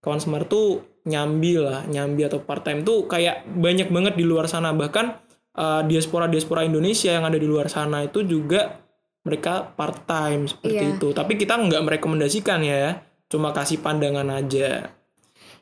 kawan 0.00 0.24
Semar 0.24 0.48
tuh 0.48 0.80
nyambi 1.04 1.60
lah, 1.60 1.84
nyambi 1.84 2.24
atau 2.24 2.40
part 2.40 2.64
time 2.64 2.80
tuh 2.80 3.04
kayak 3.04 3.44
banyak 3.44 3.92
banget 3.92 4.16
di 4.16 4.24
luar 4.24 4.48
sana. 4.48 4.72
Bahkan 4.72 5.29
eh, 5.60 5.82
diaspora-diaspora 5.84 6.64
Indonesia 6.64 7.12
yang 7.12 7.28
ada 7.28 7.36
di 7.36 7.44
luar 7.44 7.68
sana 7.68 8.00
itu 8.00 8.24
juga 8.24 8.80
mereka 9.20 9.68
part 9.76 10.08
time 10.08 10.48
seperti 10.48 10.80
Iya. 10.80 10.92
itu. 10.96 11.08
Tapi 11.12 11.36
kita 11.36 11.60
nggak 11.60 11.84
merekomendasikan 11.84 12.64
ya. 12.64 13.04
cuma 13.30 13.54
kasih 13.54 13.78
pandangan 13.78 14.26
aja 14.26 14.90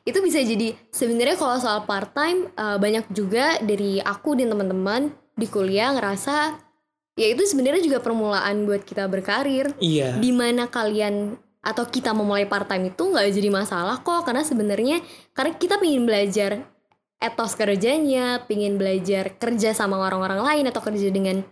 itu 0.01 0.19
bisa 0.25 0.41
jadi 0.41 0.73
sebenarnya 0.89 1.37
kalau 1.37 1.61
soal 1.61 1.85
part 1.85 2.09
time 2.17 2.49
banyak 2.55 3.05
juga 3.13 3.61
dari 3.61 4.01
aku 4.01 4.33
dan 4.33 4.49
teman-teman 4.49 5.13
di 5.37 5.45
kuliah 5.45 5.93
ngerasa 5.93 6.57
ya 7.13 7.27
itu 7.29 7.45
sebenarnya 7.45 7.85
juga 7.85 8.01
permulaan 8.01 8.65
buat 8.65 8.81
kita 8.81 9.05
berkarir 9.05 9.69
iya 9.77 10.17
di 10.17 10.33
mana 10.33 10.65
kalian 10.65 11.37
atau 11.61 11.85
kita 11.85 12.09
memulai 12.09 12.49
part 12.49 12.65
time 12.65 12.89
itu 12.89 13.03
nggak 13.05 13.29
jadi 13.29 13.49
masalah 13.53 14.01
kok 14.01 14.25
karena 14.25 14.41
sebenarnya 14.41 14.97
karena 15.37 15.53
kita 15.53 15.77
pengen 15.77 16.09
belajar 16.09 16.65
etos 17.19 17.53
kerjanya, 17.59 18.47
pengen 18.47 18.79
belajar 18.79 19.35
kerja 19.35 19.75
sama 19.75 19.99
orang-orang 19.99 20.39
lain 20.39 20.65
atau 20.71 20.79
kerja 20.79 21.11
dengan 21.11 21.43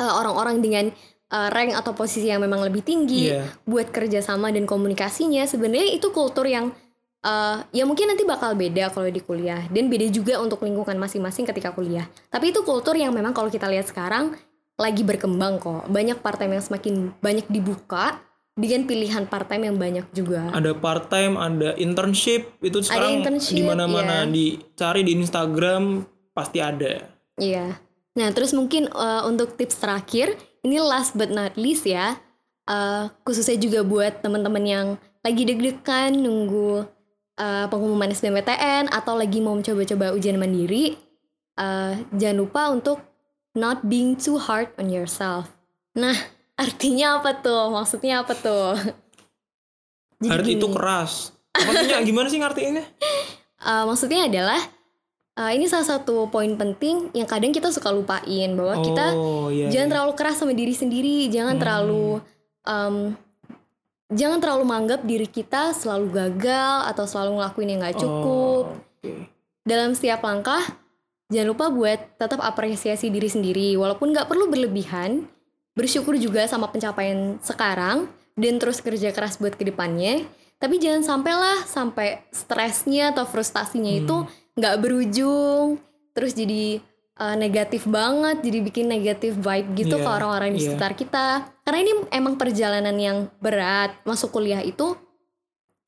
uh, 0.00 0.12
orang-orang 0.16 0.64
dengan 0.64 0.84
uh, 1.30 1.48
rank 1.52 1.76
atau 1.76 1.92
posisi 1.92 2.32
yang 2.32 2.40
memang 2.40 2.64
lebih 2.64 2.80
tinggi 2.80 3.28
Iya. 3.28 3.44
buat 3.68 3.92
kerja 3.92 4.24
sama 4.24 4.48
dan 4.48 4.64
komunikasinya. 4.64 5.44
Sebenarnya 5.44 6.00
itu 6.00 6.08
kultur 6.16 6.48
yang 6.48 6.72
uh, 7.20 7.60
ya 7.76 7.84
mungkin 7.84 8.08
nanti 8.08 8.24
bakal 8.24 8.56
beda 8.56 8.88
kalau 8.88 9.12
di 9.12 9.20
kuliah. 9.20 9.68
Dan 9.68 9.92
beda 9.92 10.08
juga 10.08 10.40
untuk 10.40 10.64
lingkungan 10.64 10.96
masing-masing 10.96 11.44
ketika 11.44 11.76
kuliah. 11.76 12.08
Tapi 12.32 12.50
itu 12.50 12.64
kultur 12.64 12.96
yang 12.96 13.12
memang 13.12 13.36
kalau 13.36 13.52
kita 13.52 13.68
lihat 13.68 13.84
sekarang 13.84 14.32
lagi 14.80 15.04
berkembang 15.04 15.60
kok. 15.60 15.92
Banyak 15.92 16.24
part 16.24 16.40
time 16.40 16.56
yang 16.56 16.64
semakin 16.64 17.12
banyak 17.20 17.44
dibuka 17.52 18.16
dengan 18.60 18.84
pilihan 18.84 19.24
part 19.24 19.48
time 19.48 19.72
yang 19.72 19.76
banyak 19.80 20.06
juga 20.12 20.52
ada 20.52 20.76
part 20.76 21.08
time 21.08 21.40
ada 21.40 21.72
internship 21.80 22.52
itu 22.60 22.84
sekarang 22.84 23.24
di 23.24 23.62
mana-mana 23.64 24.22
iya. 24.22 24.30
dicari 24.30 25.00
di 25.02 25.16
Instagram 25.16 26.04
pasti 26.36 26.60
ada 26.60 27.10
Iya. 27.40 27.80
Nah, 28.14 28.28
terus 28.36 28.52
mungkin 28.52 28.92
uh, 28.92 29.24
untuk 29.24 29.56
tips 29.56 29.80
terakhir, 29.80 30.36
ini 30.60 30.76
last 30.78 31.16
but 31.16 31.32
not 31.32 31.56
least 31.56 31.88
ya, 31.88 32.20
uh, 32.68 33.08
khususnya 33.24 33.56
juga 33.56 33.80
buat 33.80 34.20
teman-teman 34.20 34.64
yang 34.68 34.86
lagi 35.24 35.48
deg-degan 35.48 36.12
nunggu 36.20 36.84
uh, 37.40 37.66
pengumuman 37.72 38.12
SBMPTN 38.12 38.92
atau 38.92 39.16
lagi 39.16 39.40
mau 39.40 39.56
mencoba-coba 39.56 40.12
ujian 40.12 40.36
mandiri, 40.36 41.00
uh, 41.56 41.96
jangan 42.12 42.36
lupa 42.44 42.62
untuk 42.68 43.00
not 43.56 43.88
being 43.88 44.14
too 44.14 44.36
hard 44.36 44.68
on 44.76 44.92
yourself. 44.92 45.48
Nah, 45.96 46.14
artinya 46.60 47.24
apa 47.24 47.32
tuh? 47.40 47.72
Maksudnya 47.72 48.20
apa 48.20 48.36
tuh? 48.36 48.76
Jadi 50.20 50.28
Hard 50.28 50.48
itu 50.52 50.66
keras 50.68 51.32
maksudnya 51.56 51.98
gimana 52.08 52.28
sih 52.28 52.38
ngartiinnya 52.38 52.84
Uh, 53.60 53.84
maksudnya 53.84 54.24
adalah 54.24 54.56
uh, 55.36 55.52
ini 55.52 55.68
salah 55.68 55.84
satu 55.84 56.32
poin 56.32 56.48
penting 56.56 57.12
yang 57.12 57.28
kadang 57.28 57.52
kita 57.52 57.68
suka 57.68 57.92
lupain 57.92 58.56
bahwa 58.56 58.80
kita 58.80 59.12
oh 59.12 59.52
iya 59.52 59.68
jangan 59.68 59.84
iya. 59.84 59.92
terlalu 59.92 60.12
keras 60.16 60.40
sama 60.40 60.56
diri 60.56 60.72
sendiri 60.72 61.28
jangan 61.28 61.60
Hmm. 61.60 61.60
terlalu 61.60 62.24
um, 62.64 63.12
jangan 64.08 64.40
terlalu 64.40 64.64
menganggap 64.64 65.04
diri 65.04 65.28
kita 65.28 65.76
selalu 65.76 66.08
gagal 66.08 66.88
atau 66.88 67.04
selalu 67.04 67.36
ngelakuin 67.36 67.68
yang 67.68 67.80
nggak 67.84 68.00
cukup 68.00 68.64
Oh, 68.72 68.80
oke. 68.80 69.12
dalam 69.68 69.92
setiap 69.92 70.24
langkah 70.24 70.64
jangan 71.28 71.52
lupa 71.52 71.68
buat 71.68 72.00
tetap 72.16 72.40
apresiasi 72.40 73.12
diri 73.12 73.28
sendiri 73.28 73.76
walaupun 73.76 74.16
nggak 74.16 74.24
perlu 74.24 74.48
berlebihan 74.48 75.28
bersyukur 75.74 76.18
juga 76.18 76.44
sama 76.50 76.68
pencapaian 76.68 77.38
sekarang 77.40 78.10
dan 78.34 78.54
terus 78.58 78.80
kerja 78.80 79.10
keras 79.14 79.38
buat 79.38 79.54
ke 79.54 79.64
depannya 79.66 80.26
tapi 80.60 80.76
jangan 80.76 81.00
sampailah 81.00 81.64
sampai 81.64 82.20
stresnya 82.30 83.16
atau 83.16 83.24
frustasinya 83.24 83.92
Hmm. 83.96 84.02
itu 84.04 84.16
nggak 84.60 84.76
berujung 84.82 85.80
terus 86.12 86.36
jadi 86.36 86.84
uh, 87.16 87.36
negatif 87.38 87.88
banget 87.88 88.44
jadi 88.44 88.58
bikin 88.60 88.86
negatif 88.90 89.38
vibe 89.40 89.68
gitu 89.78 89.96
Iya, 89.96 90.04
ke 90.04 90.10
orang-orang 90.10 90.50
di 90.52 90.60
iya. 90.60 90.66
sekitar 90.74 90.92
kita 90.98 91.26
karena 91.64 91.78
ini 91.80 91.92
emang 92.12 92.34
perjalanan 92.36 92.96
yang 92.98 93.18
berat 93.40 93.94
masuk 94.04 94.34
kuliah 94.36 94.60
itu 94.60 94.96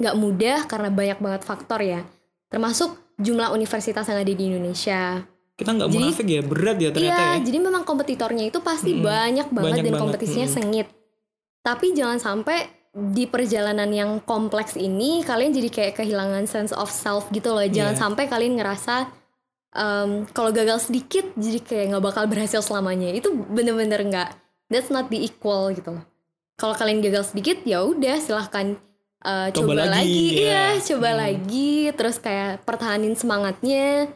nggak 0.01 0.17
mudah 0.19 0.59
karena 0.67 0.89
banyak 0.89 1.19
banget 1.21 1.43
faktor 1.45 1.81
ya 1.85 2.01
termasuk 2.49 2.97
jumlah 3.21 3.53
universitas 3.53 4.09
yang 4.09 4.19
ada 4.19 4.33
di 4.33 4.45
Indonesia 4.51 5.21
kita 5.53 5.71
nggak 5.73 5.91
munafik 5.91 6.27
ya 6.27 6.43
berat 6.43 6.77
ya 6.81 6.91
ternyata 6.91 7.23
iya 7.23 7.31
ya 7.37 7.45
jadi 7.45 7.59
memang 7.61 7.83
kompetitornya 7.85 8.45
itu 8.49 8.59
pasti 8.59 8.93
Mm-mm. 8.93 9.05
banyak 9.05 9.49
banget 9.53 9.67
Banyak 9.69 9.85
dan 9.85 9.93
banget, 9.93 10.03
kompetisinya 10.03 10.49
mm-mm. 10.49 10.59
sengit 10.59 10.89
tapi 11.61 11.87
jangan 11.93 12.19
sampai 12.19 12.59
di 12.93 13.25
perjalanan 13.25 13.89
yang 13.89 14.21
kompleks 14.21 14.77
ini 14.77 15.23
kalian 15.23 15.53
jadi 15.53 15.69
kayak 15.69 15.95
kehilangan 15.97 16.45
sense 16.45 16.73
of 16.73 16.89
self 16.89 17.31
gitu 17.31 17.49
loh 17.49 17.65
jangan 17.65 17.97
Iya. 17.97 18.03
sampai 18.03 18.25
kalian 18.29 18.61
ngerasa 18.61 19.09
em, 19.73 20.11
kalau 20.29 20.53
gagal 20.53 20.91
sedikit 20.91 21.25
jadi 21.33 21.59
kayak 21.61 21.85
nggak 21.91 22.05
bakal 22.05 22.25
berhasil 22.27 22.61
selamanya 22.61 23.09
itu 23.09 23.33
bener-bener 23.33 24.01
nggak 24.03 24.31
that's 24.69 24.89
not 24.89 25.09
the 25.09 25.17
equal 25.19 25.73
gitu 25.73 25.97
loh 25.97 26.05
kalau 26.55 26.77
kalian 26.77 27.01
gagal 27.01 27.33
sedikit 27.33 27.65
ya 27.65 27.81
udah 27.81 28.21
silahkan 28.21 28.77
eh, 29.23 29.49
Coba 29.57 29.73
coba, 29.73 29.89
lagi, 29.89 29.97
lagi, 29.97 30.21
ya. 30.37 30.41
iya 30.43 30.65
coba 30.83 31.09
Hmm. 31.09 31.21
lagi 31.25 31.73
terus 31.95 32.17
kayak 32.19 32.61
pertahanin 32.63 33.17
semangatnya 33.17 34.13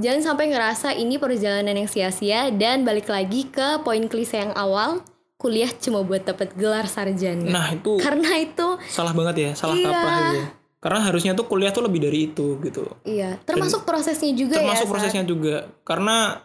jangan 0.00 0.22
sampai 0.24 0.50
ngerasa 0.50 0.96
ini 0.96 1.20
perjalanan 1.20 1.76
yang 1.76 1.86
sia-sia 1.86 2.48
dan 2.50 2.82
balik 2.82 3.06
lagi 3.06 3.46
ke 3.46 3.84
poin 3.84 4.08
klise 4.08 4.40
yang 4.40 4.56
awal 4.56 5.04
kuliah 5.36 5.72
cuma 5.80 6.04
buat 6.04 6.24
dapat 6.24 6.52
gelar 6.52 6.84
sarjana. 6.84 7.48
Nah 7.48 7.66
itu 7.72 7.96
karena 7.96 8.40
itu 8.40 8.76
salah 8.88 9.16
banget 9.16 9.36
ya 9.36 9.50
salah 9.56 9.76
Iya. 9.76 9.88
kaprah 9.88 10.16
itu 10.20 10.40
karena 10.80 11.00
harusnya 11.04 11.32
tuh 11.36 11.44
kuliah 11.44 11.72
tuh 11.72 11.84
lebih 11.84 12.00
dari 12.00 12.32
itu 12.32 12.56
gitu. 12.60 12.84
Iya 13.04 13.40
termasuk 13.44 13.84
prosesnya 13.84 14.32
juga 14.32 14.60
termasuk 14.60 14.84
ya 14.84 14.88
Sa. 14.88 14.92
prosesnya 14.92 15.24
juga. 15.24 15.68
Karena 15.84 16.40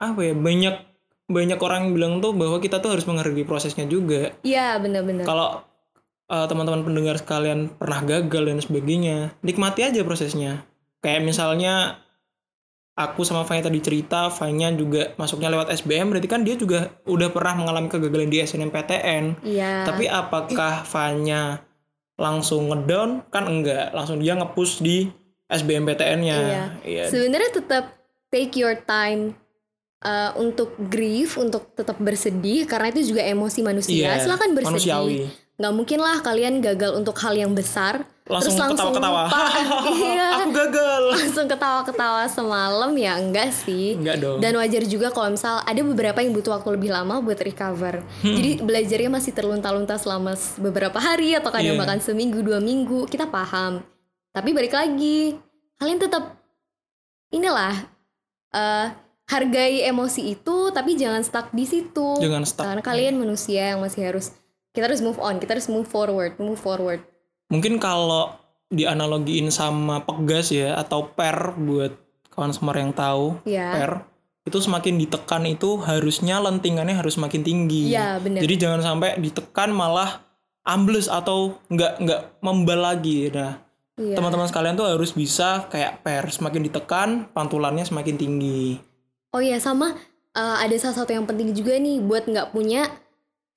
apa 0.00 0.20
ya 0.20 0.32
banyak 0.32 0.76
banyak 1.28 1.58
orang 1.60 1.88
yang 1.88 1.92
bilang 1.96 2.12
tuh 2.20 2.32
bahwa 2.36 2.60
kita 2.60 2.80
tuh 2.84 2.92
harus 2.96 3.04
menghargai 3.08 3.44
prosesnya 3.44 3.84
juga. 3.88 4.32
Iya 4.44 4.76
bener-bener 4.80 5.24
kalau 5.24 5.60
uh, 6.28 6.46
teman-teman 6.48 6.84
pendengar 6.84 7.16
sekalian 7.20 7.68
pernah 7.76 8.00
gagal 8.04 8.42
dan 8.48 8.58
sebagainya 8.64 9.16
nikmati 9.44 9.88
aja 9.88 10.00
prosesnya. 10.04 10.64
Kayak 11.04 11.28
misalnya 11.28 12.00
aku 12.92 13.24
sama 13.24 13.48
Fanya 13.48 13.72
tadi 13.72 13.80
cerita 13.80 14.28
Fanya 14.28 14.68
juga 14.72 15.16
masuknya 15.16 15.48
lewat 15.48 15.72
SBM 15.72 16.12
berarti 16.12 16.28
kan 16.28 16.44
dia 16.44 16.54
juga 16.60 16.92
udah 17.08 17.32
pernah 17.32 17.64
mengalami 17.64 17.88
kegagalan 17.88 18.28
di 18.28 18.44
SNMPTN 18.44 19.24
iya. 19.44 19.88
Tapi 19.88 20.04
apakah 20.08 20.84
Fanya 20.84 21.64
langsung 22.20 22.68
ngedown? 22.68 23.24
Kan 23.32 23.48
enggak 23.48 23.96
langsung 23.96 24.20
dia 24.20 24.36
ngepush 24.36 24.84
di 24.84 25.08
SBMPTN-nya 25.48 26.36
Iya. 26.36 26.64
iya. 26.84 27.04
Sebenarnya 27.08 27.50
tetap 27.56 27.84
take 28.28 28.56
your 28.60 28.76
time 28.84 29.36
uh, 30.04 30.32
untuk 30.36 30.76
grief 30.88 31.40
untuk 31.40 31.72
tetap 31.72 31.96
bersedih 31.96 32.68
karena 32.68 32.92
itu 32.92 33.12
juga 33.16 33.24
emosi 33.24 33.60
manusia. 33.64 34.16
Iya, 34.16 34.24
silakan 34.24 34.52
bersedih. 34.52 34.68
manusiawi. 34.68 35.18
nggak 35.52 35.74
mungkin 35.76 36.00
lah 36.00 36.16
kalian 36.24 36.64
gagal 36.64 36.96
untuk 36.96 37.14
hal 37.22 37.36
yang 37.36 37.52
besar 37.52 38.08
langsung 38.22 38.54
ketawa-ketawa. 38.54 39.26
iya. 39.98 40.38
Aku 40.38 40.54
gagal. 40.54 41.02
Langsung 41.18 41.46
ketawa-ketawa 41.50 42.22
semalam 42.30 42.90
ya 42.94 43.18
enggak 43.18 43.50
sih. 43.50 43.98
Enggak 43.98 44.22
dong. 44.22 44.38
Dan 44.38 44.54
wajar 44.58 44.82
juga 44.86 45.10
kalau 45.10 45.34
misal 45.34 45.58
ada 45.66 45.80
beberapa 45.82 46.22
yang 46.22 46.30
butuh 46.30 46.54
waktu 46.54 46.78
lebih 46.78 46.94
lama 46.94 47.18
buat 47.18 47.38
recover. 47.42 48.02
Hmm. 48.22 48.34
jadi 48.38 48.50
belajarnya 48.62 49.10
masih 49.10 49.32
terlunta-lunta 49.34 49.98
selama 49.98 50.38
beberapa 50.62 50.98
hari 51.02 51.34
atau 51.34 51.50
kadang 51.50 51.74
Iya. 51.74 51.80
bahkan 51.82 51.98
seminggu 51.98 52.38
dua 52.46 52.62
minggu 52.62 53.10
kita 53.10 53.26
paham. 53.26 53.82
Tapi 54.30 54.50
balik 54.54 54.72
lagi 54.72 55.34
kalian 55.82 55.98
tetap 55.98 56.38
inilah 57.34 57.74
eh 58.54 58.86
hargai 59.32 59.82
emosi 59.88 60.36
itu 60.36 60.70
tapi 60.70 60.94
jangan 60.94 61.24
stuck 61.26 61.50
di 61.50 61.64
situ. 61.66 62.20
Jangan 62.22 62.42
stuck. 62.46 62.64
Karena 62.68 62.82
kalian 62.84 63.18
manusia 63.18 63.74
yang 63.74 63.80
masih 63.82 64.06
harus 64.06 64.30
kita 64.72 64.88
harus 64.88 65.04
move 65.04 65.20
on 65.20 65.36
kita 65.36 65.52
harus 65.52 65.68
move 65.68 65.84
forward 65.84 66.32
move 66.40 66.56
forward 66.56 67.04
Mungkin 67.52 67.76
kalau 67.76 68.32
dianalogiin 68.72 69.52
sama 69.52 70.00
pegas 70.08 70.48
ya 70.48 70.80
atau 70.80 71.12
per 71.12 71.52
buat 71.60 71.92
kawan 72.32 72.56
semar 72.56 72.80
yang 72.80 72.96
tahu 72.96 73.36
ya 73.44 73.76
per 73.76 73.92
itu 74.48 74.58
semakin 74.58 74.96
ditekan 74.96 75.44
itu 75.44 75.76
harusnya 75.84 76.40
lentingannya 76.40 76.96
harus 76.96 77.14
semakin 77.20 77.44
tinggi. 77.44 77.92
ya 77.92 78.16
benar 78.18 78.40
Jadi 78.42 78.54
jangan 78.56 78.80
sampai 78.80 79.20
ditekan 79.20 79.70
malah 79.70 80.24
ambles 80.64 81.06
atau 81.06 81.60
nggak 81.68 81.92
nggak 82.02 82.22
membal 82.40 82.80
lagi. 82.80 83.28
Nah 83.30 83.60
Iya. 84.00 84.16
teman-teman 84.16 84.48
sekalian 84.48 84.72
tuh 84.72 84.88
harus 84.88 85.12
bisa 85.12 85.68
kayak 85.68 86.00
per 86.00 86.24
semakin 86.32 86.64
ditekan 86.64 87.08
pantulannya 87.36 87.84
semakin 87.84 88.16
tinggi. 88.16 88.80
Oh 89.36 89.44
iya 89.44 89.60
sama 89.60 89.92
uh, 90.32 90.56
ada 90.58 90.72
salah 90.80 91.04
satu 91.04 91.12
yang 91.12 91.28
penting 91.28 91.52
juga 91.52 91.76
nih 91.76 92.00
buat 92.00 92.24
nggak 92.24 92.56
punya 92.56 92.88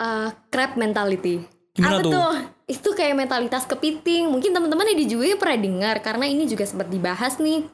uh, 0.03 0.35
crab 0.51 0.75
mentality. 0.75 1.39
Gimana 1.75 1.99
Apa 1.99 2.03
tuh? 2.07 2.11
tuh? 2.11 2.33
Itu 2.65 2.89
kayak 2.95 3.13
mentalitas 3.19 3.67
kepiting. 3.67 4.31
Mungkin 4.31 4.55
teman-teman 4.55 4.95
di 4.95 5.05
juga 5.05 5.27
pernah 5.35 5.59
dengar 5.59 5.95
karena 5.99 6.25
ini 6.25 6.47
juga 6.47 6.63
sempat 6.63 6.87
dibahas 6.87 7.37
nih 7.37 7.67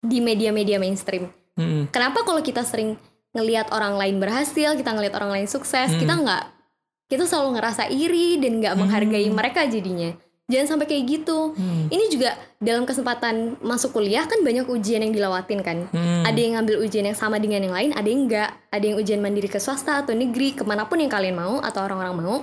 di 0.00 0.18
media-media 0.24 0.80
mainstream. 0.80 1.28
Mm-mm. 1.60 1.92
Kenapa 1.92 2.24
kalau 2.24 2.40
kita 2.40 2.64
sering 2.64 2.96
ngelihat 3.36 3.70
orang 3.70 3.94
lain 4.00 4.16
berhasil, 4.18 4.74
kita 4.74 4.90
ngelihat 4.90 5.14
orang 5.14 5.30
lain 5.38 5.46
sukses, 5.46 5.92
Hmm. 5.92 6.00
kita 6.00 6.14
nggak 6.16 6.44
kita 7.06 7.26
selalu 7.26 7.58
ngerasa 7.58 7.90
iri 7.90 8.38
dan 8.38 8.58
nggak 8.58 8.74
menghargai 8.74 9.28
mereka 9.30 9.66
jadinya. 9.66 10.14
Jangan 10.50 10.66
sampai 10.66 10.86
kayak 10.90 11.04
gitu. 11.06 11.54
Hmm. 11.54 11.86
Ini 11.86 12.10
juga 12.10 12.34
dalam 12.58 12.82
kesempatan 12.82 13.62
masuk 13.62 13.94
kuliah 13.94 14.26
kan 14.26 14.42
banyak 14.42 14.66
ujian 14.66 14.98
yang 14.98 15.14
dilewatin 15.14 15.62
kan 15.62 15.86
Hmm. 15.94 16.26
ada 16.26 16.34
yang 16.34 16.58
ngambil 16.58 16.82
ujian 16.82 17.06
yang 17.06 17.14
sama 17.14 17.38
dengan 17.38 17.62
yang 17.62 17.74
lain, 17.74 17.90
ada 17.94 18.08
yang 18.08 18.26
enggak. 18.26 18.50
Ada 18.72 18.84
yang 18.90 18.96
ujian 18.98 19.20
mandiri 19.22 19.46
ke 19.46 19.62
swasta 19.62 20.02
atau 20.02 20.10
negeri, 20.10 20.58
ke 20.58 20.66
mana 20.66 20.90
pun 20.90 20.98
yang 20.98 21.10
kalian 21.10 21.38
mau 21.38 21.62
atau 21.62 21.86
orang-orang 21.86 22.14
mau, 22.18 22.36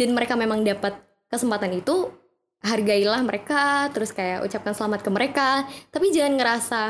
dan 0.00 0.16
mereka 0.16 0.32
memang 0.34 0.64
dapat 0.64 0.96
kesempatan 1.28 1.76
itu, 1.76 2.08
hargailah 2.60 3.20
mereka 3.24 3.88
terus 3.92 4.12
kayak 4.12 4.44
ucapkan 4.44 4.76
selamat 4.76 5.00
ke 5.00 5.08
mereka 5.08 5.48
tapi 5.88 6.12
jangan 6.12 6.36
ngerasa 6.36 6.82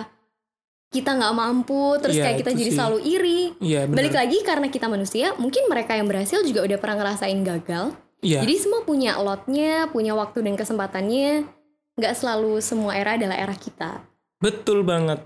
kita 0.90 1.14
nggak 1.14 1.35
mampu 1.35 1.94
terus 2.03 2.18
Iya, 2.18 2.25
kayak 2.27 2.38
kita 2.42 2.51
jadi 2.59 2.70
sih. 2.70 2.77
selalu 2.77 2.99
iri 3.07 3.40
Iya, 3.62 3.87
benar. 3.87 3.96
balik 4.03 4.14
lagi 4.18 4.38
karena 4.42 4.66
kita 4.66 4.90
manusia 4.90 5.31
mungkin 5.38 5.70
mereka 5.70 5.94
yang 5.94 6.11
berhasil 6.11 6.42
juga 6.42 6.66
udah 6.66 6.79
pernah 6.83 6.96
ngerasain 6.99 7.38
gagal 7.46 7.94
Iya. 8.18 8.42
jadi 8.42 8.55
semua 8.59 8.83
punya 8.83 9.14
lotnya 9.23 9.87
punya 9.87 10.18
waktu 10.18 10.42
dan 10.42 10.59
kesempatannya 10.59 11.46
nggak 11.94 12.14
selalu 12.18 12.59
semua 12.59 12.99
era 12.99 13.14
adalah 13.14 13.38
era 13.38 13.55
kita 13.55 14.03
Betul 14.40 14.88
banget. 14.88 15.20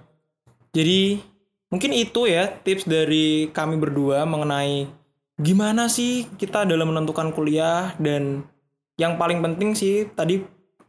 Jadi 0.75 1.23
mungkin 1.71 1.95
itu 1.95 2.27
ya 2.27 2.51
tips 2.51 2.83
dari 2.83 3.47
kami 3.55 3.79
berdua 3.79 4.27
mengenai 4.27 4.91
gimana 5.41 5.91
sih 5.91 6.31
kita 6.39 6.63
dalam 6.63 6.95
menentukan 6.95 7.35
kuliah 7.35 7.93
dan 7.99 8.47
yang 8.95 9.19
paling 9.19 9.43
penting 9.43 9.75
sih 9.75 10.07
tadi 10.15 10.43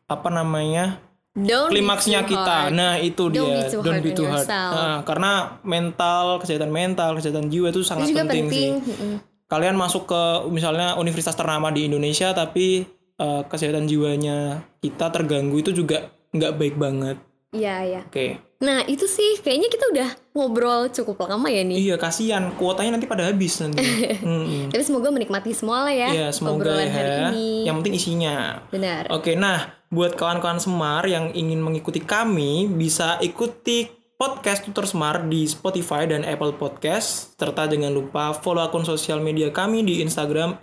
apa 0.05 0.29
namanya 0.29 1.01
Don't 1.35 1.67
klimaksnya 1.67 2.23
kita. 2.23 2.71
hard. 2.71 2.79
Nah 2.79 2.95
itu 2.95 3.27
Don't 3.27 3.35
dia. 3.35 3.67
be 3.67 3.67
too 3.67 3.81
Don't 3.83 3.95
hard 3.99 4.05
be 4.07 4.11
too 4.15 4.23
hard. 4.23 4.47
yourself. 4.47 4.71
Nah, 4.71 4.97
karena 5.03 5.31
mental, 5.67 6.25
kesehatan 6.39 6.71
mental, 6.71 7.11
kesehatan 7.19 7.51
jiwa 7.51 7.75
itu 7.75 7.83
sangat 7.83 8.07
penting, 8.15 8.47
penting, 8.47 8.71
sih. 8.79 8.95
Mm-mm. 8.95 9.13
Kalian 9.51 9.75
masuk 9.75 10.07
ke 10.07 10.21
misalnya 10.47 10.95
universitas 10.95 11.35
ternama 11.35 11.75
di 11.75 11.91
Indonesia 11.91 12.31
tapi 12.31 12.87
eh, 13.19 13.41
kesehatan 13.51 13.83
jiwanya 13.83 14.63
kita 14.79 15.11
terganggu 15.11 15.59
itu 15.59 15.75
juga 15.75 16.07
nggak 16.31 16.55
baik 16.55 16.75
banget. 16.79 17.19
Iya 17.51 17.75
iya. 17.83 18.01
Oke. 18.07 18.39
Nah 18.65 18.81
itu 18.89 19.05
sih 19.05 19.37
kayaknya 19.45 19.69
kita 19.69 19.85
udah 19.93 20.09
ngobrol 20.33 20.89
cukup 20.89 21.29
lama 21.29 21.45
ya 21.53 21.61
nih. 21.61 21.77
Iya 21.77 21.95
kasihan 22.01 22.49
kuotanya 22.57 22.97
nanti 22.97 23.05
pada 23.05 23.29
habis 23.29 23.61
nanti. 23.61 23.85
Mm-mm. 24.25 24.73
Tapi 24.73 24.81
semoga 24.81 25.13
menikmati 25.13 25.53
semua 25.53 25.85
lah 25.85 25.93
ya. 25.93 26.09
Iya 26.09 26.27
semoga 26.33 26.73
obrolan 26.73 26.89
hari 26.89 27.11
ya. 27.13 27.19
ini. 27.29 27.47
Yang 27.69 27.75
penting 27.77 27.95
isinya. 27.95 28.35
Benar. 28.73 29.13
Oke 29.13 29.37
nah 29.37 29.77
buat 29.93 30.17
kawan-kawan 30.17 30.57
Semar 30.57 31.05
yang 31.05 31.29
ingin 31.37 31.61
mengikuti 31.61 32.01
kami 32.01 32.65
bisa 32.65 33.21
ikuti 33.21 33.87
podcast 34.15 34.63
Tutor 34.65 34.87
Semar 34.87 35.27
di 35.27 35.43
Spotify 35.45 36.07
dan 36.07 36.23
Apple 36.23 36.55
Podcast 36.55 37.35
serta 37.35 37.67
jangan 37.67 37.91
lupa 37.91 38.31
follow 38.31 38.63
akun 38.63 38.87
sosial 38.87 39.19
media 39.19 39.51
kami 39.51 39.83
di 39.83 39.99
Instagram 39.99 40.57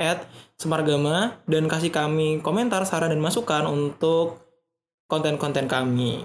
@semargama 0.56 1.38
dan 1.44 1.68
kasih 1.68 1.92
kami 1.92 2.40
komentar, 2.40 2.82
saran 2.88 3.12
dan 3.12 3.20
masukan 3.20 3.68
untuk 3.68 4.40
konten-konten 5.06 5.68
kami. 5.68 6.24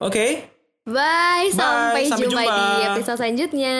Oke, 0.00 0.57
Bye, 0.88 1.52
sampai, 1.52 2.08
sampai 2.08 2.32
jumpa 2.32 2.42
jumpa. 2.48 2.56
di 2.56 2.82
episode 2.88 3.18
selanjutnya. 3.20 3.76